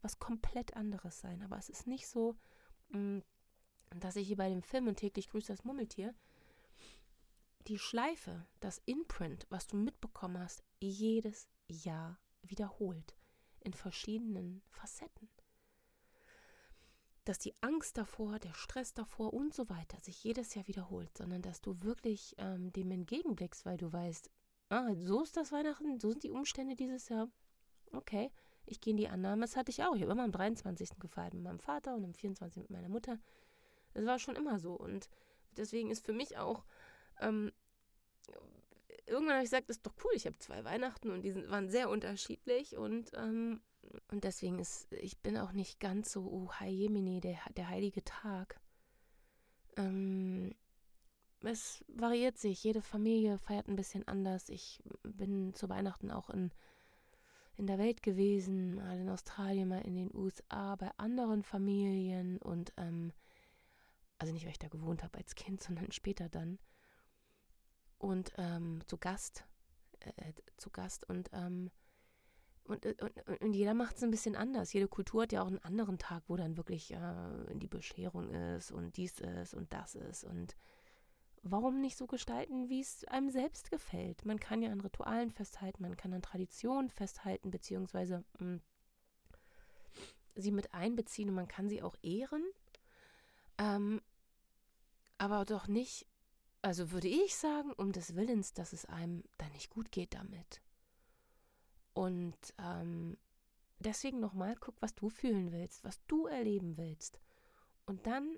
was 0.01 0.19
komplett 0.19 0.75
anderes 0.75 1.19
sein, 1.19 1.41
aber 1.43 1.57
es 1.57 1.69
ist 1.69 1.87
nicht 1.87 2.07
so, 2.07 2.37
mm, 2.89 3.19
dass 3.99 4.15
ich 4.15 4.27
hier 4.27 4.37
bei 4.37 4.49
dem 4.49 4.61
Film 4.61 4.87
und 4.87 4.97
täglich 4.97 5.29
grüßt 5.29 5.49
das 5.49 5.63
Mummeltier 5.63 6.13
die 7.67 7.77
Schleife, 7.77 8.47
das 8.61 8.81
Imprint, 8.85 9.45
was 9.49 9.67
du 9.67 9.77
mitbekommen 9.77 10.39
hast, 10.39 10.63
jedes 10.79 11.47
Jahr 11.67 12.19
wiederholt 12.41 13.15
in 13.59 13.73
verschiedenen 13.73 14.63
Facetten 14.69 15.29
dass 17.29 17.37
die 17.37 17.53
Angst 17.61 17.95
davor, 17.95 18.39
der 18.39 18.55
Stress 18.55 18.95
davor 18.95 19.35
und 19.35 19.53
so 19.53 19.69
weiter 19.69 19.99
sich 20.01 20.23
jedes 20.23 20.55
Jahr 20.55 20.67
wiederholt, 20.67 21.15
sondern 21.15 21.43
dass 21.43 21.61
du 21.61 21.79
wirklich 21.83 22.33
ähm, 22.39 22.73
dem 22.73 22.89
entgegenblickst, 22.89 23.65
weil 23.65 23.77
du 23.77 23.93
weißt, 23.93 24.31
ah, 24.69 24.95
so 24.95 25.21
ist 25.21 25.37
das 25.37 25.51
Weihnachten, 25.51 25.99
so 25.99 26.09
sind 26.09 26.23
die 26.23 26.31
Umstände 26.31 26.75
dieses 26.75 27.07
Jahr. 27.07 27.29
Okay, 27.91 28.31
ich 28.65 28.81
gehe 28.81 28.91
in 28.91 28.97
die 28.97 29.09
Annahme, 29.09 29.41
das 29.41 29.55
hatte 29.55 29.69
ich 29.69 29.83
auch. 29.83 29.95
Ich 29.95 30.01
habe 30.01 30.11
immer 30.11 30.23
am 30.23 30.31
23. 30.31 30.97
gefeiert 30.97 31.35
mit 31.35 31.43
meinem 31.43 31.59
Vater 31.59 31.93
und 31.93 32.03
am 32.03 32.15
24. 32.15 32.63
mit 32.63 32.71
meiner 32.71 32.89
Mutter. 32.89 33.19
Das 33.93 34.07
war 34.07 34.17
schon 34.17 34.35
immer 34.35 34.59
so 34.59 34.73
und 34.73 35.07
deswegen 35.51 35.91
ist 35.91 36.03
für 36.03 36.13
mich 36.13 36.39
auch 36.39 36.65
ähm, 37.19 37.51
irgendwann 39.05 39.35
habe 39.35 39.43
ich 39.43 39.51
gesagt, 39.51 39.69
das 39.69 39.77
ist 39.77 39.85
doch 39.85 39.93
cool, 40.03 40.11
ich 40.15 40.25
habe 40.25 40.39
zwei 40.39 40.63
Weihnachten 40.63 41.11
und 41.11 41.21
die 41.21 41.31
sind, 41.31 41.49
waren 41.51 41.69
sehr 41.69 41.89
unterschiedlich 41.89 42.75
und 42.75 43.11
ähm, 43.15 43.61
und 44.11 44.23
deswegen 44.23 44.59
ist, 44.59 44.91
ich 44.93 45.19
bin 45.19 45.37
auch 45.37 45.51
nicht 45.51 45.79
ganz 45.79 46.11
so, 46.11 46.23
oh, 46.25 46.65
Jemini, 46.65 47.21
der, 47.21 47.39
der 47.55 47.69
heilige 47.69 48.03
Tag. 48.03 48.59
Ähm, 49.77 50.53
es 51.41 51.83
variiert 51.87 52.37
sich. 52.37 52.63
Jede 52.63 52.81
Familie 52.81 53.37
feiert 53.37 53.67
ein 53.67 53.75
bisschen 53.75 54.07
anders. 54.07 54.49
Ich 54.49 54.83
bin 55.03 55.53
zu 55.53 55.69
Weihnachten 55.69 56.11
auch 56.11 56.29
in, 56.29 56.51
in 57.55 57.67
der 57.67 57.77
Welt 57.77 58.03
gewesen, 58.03 58.75
mal 58.75 58.99
in 58.99 59.09
Australien, 59.09 59.69
mal 59.69 59.81
in 59.81 59.95
den 59.95 60.13
USA, 60.13 60.75
bei 60.75 60.91
anderen 60.97 61.43
Familien 61.43 62.37
und, 62.39 62.73
ähm, 62.77 63.13
also 64.17 64.33
nicht, 64.33 64.43
weil 64.43 64.51
ich 64.51 64.59
da 64.59 64.67
gewohnt 64.67 65.03
habe 65.03 65.17
als 65.17 65.35
Kind, 65.35 65.61
sondern 65.63 65.91
später 65.91 66.29
dann. 66.29 66.59
Und 67.97 68.33
ähm, 68.37 68.81
zu 68.87 68.97
Gast, 68.97 69.45
äh, 69.99 70.33
zu 70.57 70.69
Gast 70.69 71.07
und, 71.09 71.29
ähm, 71.33 71.71
und, 72.69 72.85
äh, 72.85 72.95
und, 73.01 73.41
und 73.41 73.53
jeder 73.53 73.73
macht 73.73 73.97
es 73.97 74.03
ein 74.03 74.11
bisschen 74.11 74.35
anders. 74.35 74.73
Jede 74.73 74.87
Kultur 74.87 75.23
hat 75.23 75.31
ja 75.31 75.41
auch 75.41 75.47
einen 75.47 75.63
anderen 75.63 75.97
Tag, 75.97 76.23
wo 76.27 76.35
dann 76.35 76.57
wirklich 76.57 76.93
äh, 76.93 77.55
die 77.55 77.67
Bescherung 77.67 78.29
ist 78.29 78.71
und 78.71 78.95
dies 78.97 79.19
ist 79.19 79.53
und 79.53 79.73
das 79.73 79.95
ist. 79.95 80.23
Und 80.23 80.55
warum 81.41 81.81
nicht 81.81 81.97
so 81.97 82.07
gestalten, 82.07 82.69
wie 82.69 82.81
es 82.81 83.05
einem 83.05 83.29
selbst 83.29 83.71
gefällt? 83.71 84.25
Man 84.25 84.39
kann 84.39 84.61
ja 84.61 84.71
an 84.71 84.81
Ritualen 84.81 85.31
festhalten, 85.31 85.81
man 85.81 85.97
kann 85.97 86.13
an 86.13 86.21
Traditionen 86.21 86.89
festhalten, 86.89 87.51
beziehungsweise 87.51 88.23
mh, 88.39 88.39
hm, 88.39 88.61
sie 90.35 90.51
mit 90.51 90.73
einbeziehen 90.73 91.29
und 91.29 91.35
man 91.35 91.47
kann 91.47 91.69
sie 91.69 91.81
auch 91.81 91.95
ehren. 92.01 92.43
Ähm, 93.57 94.01
aber 95.17 95.43
doch 95.43 95.67
nicht, 95.67 96.07
also 96.61 96.91
würde 96.91 97.09
ich 97.09 97.35
sagen, 97.35 97.73
um 97.73 97.91
des 97.91 98.15
Willens, 98.15 98.53
dass 98.53 98.73
es 98.73 98.85
einem 98.85 99.23
dann 99.37 99.51
nicht 99.51 99.69
gut 99.69 99.91
geht 99.91 100.13
damit. 100.13 100.61
Und 101.99 102.53
ähm, 102.59 103.17
deswegen 103.79 104.21
nochmal, 104.21 104.55
guck, 104.57 104.81
was 104.81 104.95
du 104.95 105.09
fühlen 105.09 105.51
willst, 105.51 105.83
was 105.83 105.99
du 106.07 106.27
erleben 106.27 106.77
willst. 106.77 107.19
Und 107.85 108.07
dann 108.07 108.37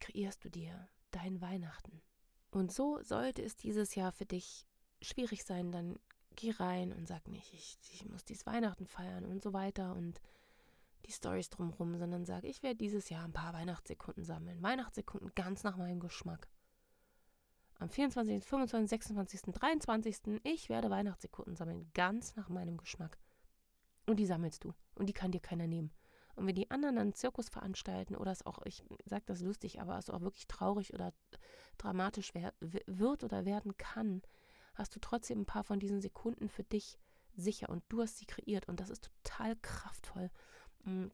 kreierst 0.00 0.44
du 0.44 0.50
dir 0.50 0.86
dein 1.10 1.40
Weihnachten. 1.40 2.02
Und 2.50 2.70
so 2.70 3.02
sollte 3.02 3.40
es 3.40 3.56
dieses 3.56 3.94
Jahr 3.94 4.12
für 4.12 4.26
dich 4.26 4.66
schwierig 5.00 5.44
sein, 5.44 5.72
dann 5.72 5.98
geh 6.36 6.50
rein 6.50 6.92
und 6.92 7.08
sag 7.08 7.26
nicht, 7.28 7.54
ich, 7.54 7.78
ich 7.94 8.04
muss 8.04 8.26
dies 8.26 8.44
Weihnachten 8.44 8.84
feiern 8.84 9.24
und 9.24 9.40
so 9.42 9.54
weiter 9.54 9.94
und 9.94 10.20
die 11.06 11.12
Stories 11.12 11.48
drumherum, 11.48 11.96
sondern 11.96 12.26
sag, 12.26 12.44
ich 12.44 12.62
werde 12.62 12.76
dieses 12.76 13.08
Jahr 13.08 13.24
ein 13.24 13.32
paar 13.32 13.54
Weihnachtssekunden 13.54 14.24
sammeln. 14.24 14.62
Weihnachtssekunden 14.62 15.32
ganz 15.34 15.64
nach 15.64 15.78
meinem 15.78 16.00
Geschmack. 16.00 16.50
Am 17.78 17.88
24., 17.88 18.44
25., 18.44 18.88
26., 18.88 19.42
23. 19.54 20.40
ich 20.42 20.68
werde 20.68 20.90
Weihnachtssekunden 20.90 21.54
sammeln, 21.54 21.90
ganz 21.94 22.34
nach 22.34 22.48
meinem 22.48 22.76
Geschmack. 22.76 23.18
Und 24.06 24.16
die 24.16 24.26
sammelst 24.26 24.64
du. 24.64 24.74
Und 24.96 25.06
die 25.06 25.12
kann 25.12 25.30
dir 25.30 25.40
keiner 25.40 25.68
nehmen. 25.68 25.92
Und 26.34 26.46
wenn 26.46 26.54
die 26.54 26.70
anderen 26.70 26.98
einen 26.98 27.14
Zirkus 27.14 27.48
veranstalten 27.48 28.16
oder 28.16 28.32
es 28.32 28.46
auch, 28.46 28.60
ich 28.64 28.84
sage 29.04 29.24
das 29.26 29.40
lustig, 29.40 29.80
aber 29.80 29.98
es 29.98 30.10
auch 30.10 30.20
wirklich 30.20 30.46
traurig 30.46 30.94
oder 30.94 31.12
dramatisch 31.78 32.32
wird 32.60 33.24
oder 33.24 33.44
werden 33.44 33.76
kann, 33.76 34.22
hast 34.74 34.94
du 34.94 35.00
trotzdem 35.00 35.40
ein 35.40 35.46
paar 35.46 35.64
von 35.64 35.80
diesen 35.80 36.00
Sekunden 36.00 36.48
für 36.48 36.64
dich 36.64 36.98
sicher 37.34 37.68
und 37.68 37.84
du 37.88 38.02
hast 38.02 38.18
sie 38.18 38.26
kreiert 38.26 38.68
und 38.68 38.80
das 38.80 38.90
ist 38.90 39.10
total 39.24 39.56
kraftvoll. 39.56 40.30
Mm. 40.84 41.06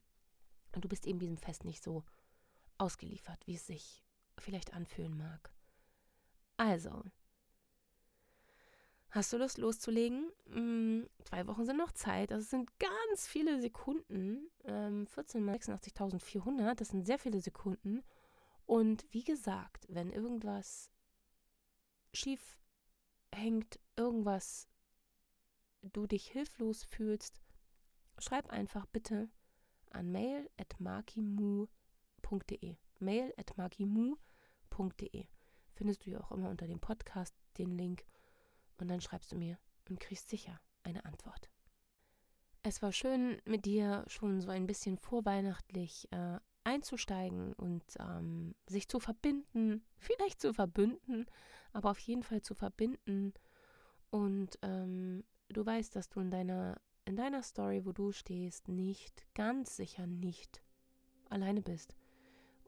Und 0.74 0.84
du 0.84 0.88
bist 0.88 1.06
eben 1.06 1.18
diesem 1.18 1.36
Fest 1.36 1.64
nicht 1.64 1.82
so 1.82 2.04
ausgeliefert, 2.78 3.46
wie 3.46 3.54
es 3.54 3.66
sich 3.66 4.04
vielleicht 4.38 4.74
anfühlen 4.74 5.16
mag. 5.16 5.53
Also, 6.56 7.02
Hast 9.14 9.32
du 9.32 9.36
Lust 9.36 9.58
loszulegen? 9.58 10.32
Hm, 10.46 11.08
zwei 11.22 11.46
Wochen 11.46 11.64
sind 11.64 11.76
noch 11.76 11.92
Zeit. 11.92 12.32
Das 12.32 12.50
sind 12.50 12.68
ganz 12.80 13.28
viele 13.28 13.60
Sekunden. 13.60 14.50
Ähm, 14.64 15.06
14 15.06 15.44
mal 15.44 15.54
86.400, 15.54 16.74
das 16.74 16.88
sind 16.88 17.06
sehr 17.06 17.20
viele 17.20 17.40
Sekunden. 17.40 18.02
Und 18.66 19.06
wie 19.12 19.22
gesagt, 19.22 19.86
wenn 19.88 20.10
irgendwas 20.10 20.90
schief 22.12 22.58
hängt, 23.32 23.78
irgendwas, 23.94 24.66
du 25.82 26.08
dich 26.08 26.26
hilflos 26.26 26.82
fühlst, 26.82 27.40
schreib 28.18 28.50
einfach 28.50 28.86
bitte 28.86 29.28
an 29.90 30.10
mail 30.10 30.50
at 30.56 30.80
makimu.de. 30.80 31.68
Mail 32.98 33.32
at 33.36 33.56
makimu.de. 33.56 35.28
Findest 35.74 36.06
du 36.06 36.10
ja 36.10 36.20
auch 36.20 36.32
immer 36.32 36.50
unter 36.50 36.66
dem 36.66 36.80
Podcast 36.80 37.34
den 37.58 37.70
Link 37.70 38.04
und 38.78 38.88
dann 38.88 39.00
schreibst 39.00 39.32
du 39.32 39.36
mir 39.36 39.58
und 39.88 40.00
kriegst 40.00 40.28
sicher 40.28 40.60
eine 40.82 41.04
Antwort. 41.04 41.50
Es 42.62 42.80
war 42.80 42.92
schön, 42.92 43.40
mit 43.44 43.66
dir 43.66 44.04
schon 44.06 44.40
so 44.40 44.50
ein 44.50 44.66
bisschen 44.66 44.96
vorweihnachtlich 44.96 46.08
äh, 46.12 46.38
einzusteigen 46.64 47.52
und 47.54 47.84
ähm, 48.00 48.54
sich 48.66 48.88
zu 48.88 49.00
verbinden, 49.00 49.84
vielleicht 49.98 50.40
zu 50.40 50.54
verbünden, 50.54 51.26
aber 51.72 51.90
auf 51.90 51.98
jeden 51.98 52.22
Fall 52.22 52.40
zu 52.40 52.54
verbinden. 52.54 53.34
Und 54.10 54.58
ähm, 54.62 55.24
du 55.48 55.64
weißt, 55.64 55.94
dass 55.94 56.08
du 56.08 56.20
in 56.20 56.30
deiner, 56.30 56.80
in 57.04 57.16
deiner 57.16 57.42
Story, 57.42 57.84
wo 57.84 57.92
du 57.92 58.12
stehst, 58.12 58.68
nicht, 58.68 59.26
ganz 59.34 59.76
sicher 59.76 60.06
nicht 60.06 60.62
alleine 61.28 61.60
bist. 61.60 61.94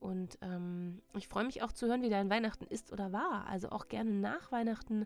Und 0.07 0.39
ähm, 0.41 1.03
ich 1.17 1.27
freue 1.27 1.45
mich 1.45 1.65
auch 1.65 1.73
zu 1.73 1.89
hören, 1.89 2.03
wie 2.03 2.09
dein 2.09 2.31
Weihnachten 2.31 2.65
ist 2.65 2.93
oder 2.93 3.13
war. 3.13 3.47
Also 3.49 3.71
auch 3.71 3.89
gerne 3.89 4.13
nach 4.13 4.53
Weihnachten 4.53 5.05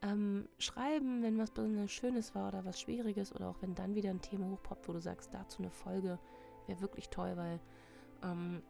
ähm, 0.00 0.48
schreiben, 0.56 1.22
wenn 1.22 1.36
was 1.36 1.50
besonders 1.50 1.92
Schönes 1.92 2.34
war 2.34 2.48
oder 2.48 2.64
was 2.64 2.80
Schwieriges 2.80 3.34
oder 3.34 3.48
auch 3.48 3.60
wenn 3.60 3.74
dann 3.74 3.94
wieder 3.94 4.08
ein 4.08 4.22
Thema 4.22 4.48
hochpoppt, 4.48 4.88
wo 4.88 4.94
du 4.94 5.00
sagst, 5.00 5.34
dazu 5.34 5.58
eine 5.60 5.70
Folge 5.70 6.18
wäre 6.66 6.80
wirklich 6.80 7.10
toll, 7.10 7.36
weil 7.36 7.60
ähm, 8.22 8.62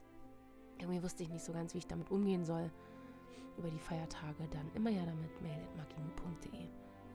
irgendwie 0.80 1.00
wusste 1.00 1.22
ich 1.22 1.28
nicht 1.28 1.44
so 1.44 1.52
ganz, 1.52 1.74
wie 1.74 1.78
ich 1.78 1.86
damit 1.86 2.10
umgehen 2.10 2.44
soll 2.44 2.68
über 3.56 3.70
die 3.70 3.78
Feiertage, 3.78 4.48
dann 4.50 4.68
immer 4.74 4.90
ja 4.90 5.04
damit 5.04 5.40
mail.magimu.de. 5.42 6.66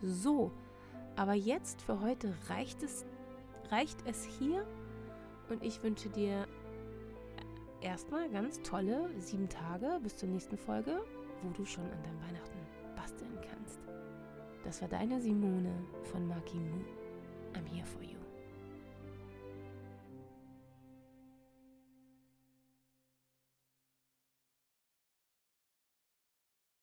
So, 0.02 0.54
aber 1.18 1.34
jetzt 1.34 1.82
für 1.82 2.00
heute 2.00 2.34
reicht 2.48 2.82
es, 2.82 3.06
reicht 3.72 4.08
es 4.08 4.24
hier 4.24 4.66
und 5.50 5.64
ich 5.64 5.84
wünsche 5.84 6.08
dir 6.08 6.47
erstmal 7.82 8.30
ganz 8.30 8.62
tolle 8.62 9.10
sieben 9.20 9.50
Tage 9.50 10.00
bis 10.02 10.18
zur 10.18 10.30
nächsten 10.30 10.58
Folge, 10.58 11.04
wo 11.44 11.50
du 11.52 11.66
schon 11.66 11.84
an 11.86 12.04
deinem 12.04 12.22
Weihnachten 12.22 12.58
basteln 12.96 13.38
kannst. 13.50 13.80
Das 14.64 14.82
war 14.82 14.90
deine 14.90 15.22
Simone 15.22 15.74
von 16.04 16.28
Makimu. 16.28 16.84
I'm 17.54 17.66
here 17.66 17.86
for 17.86 18.02
you. 18.02 18.17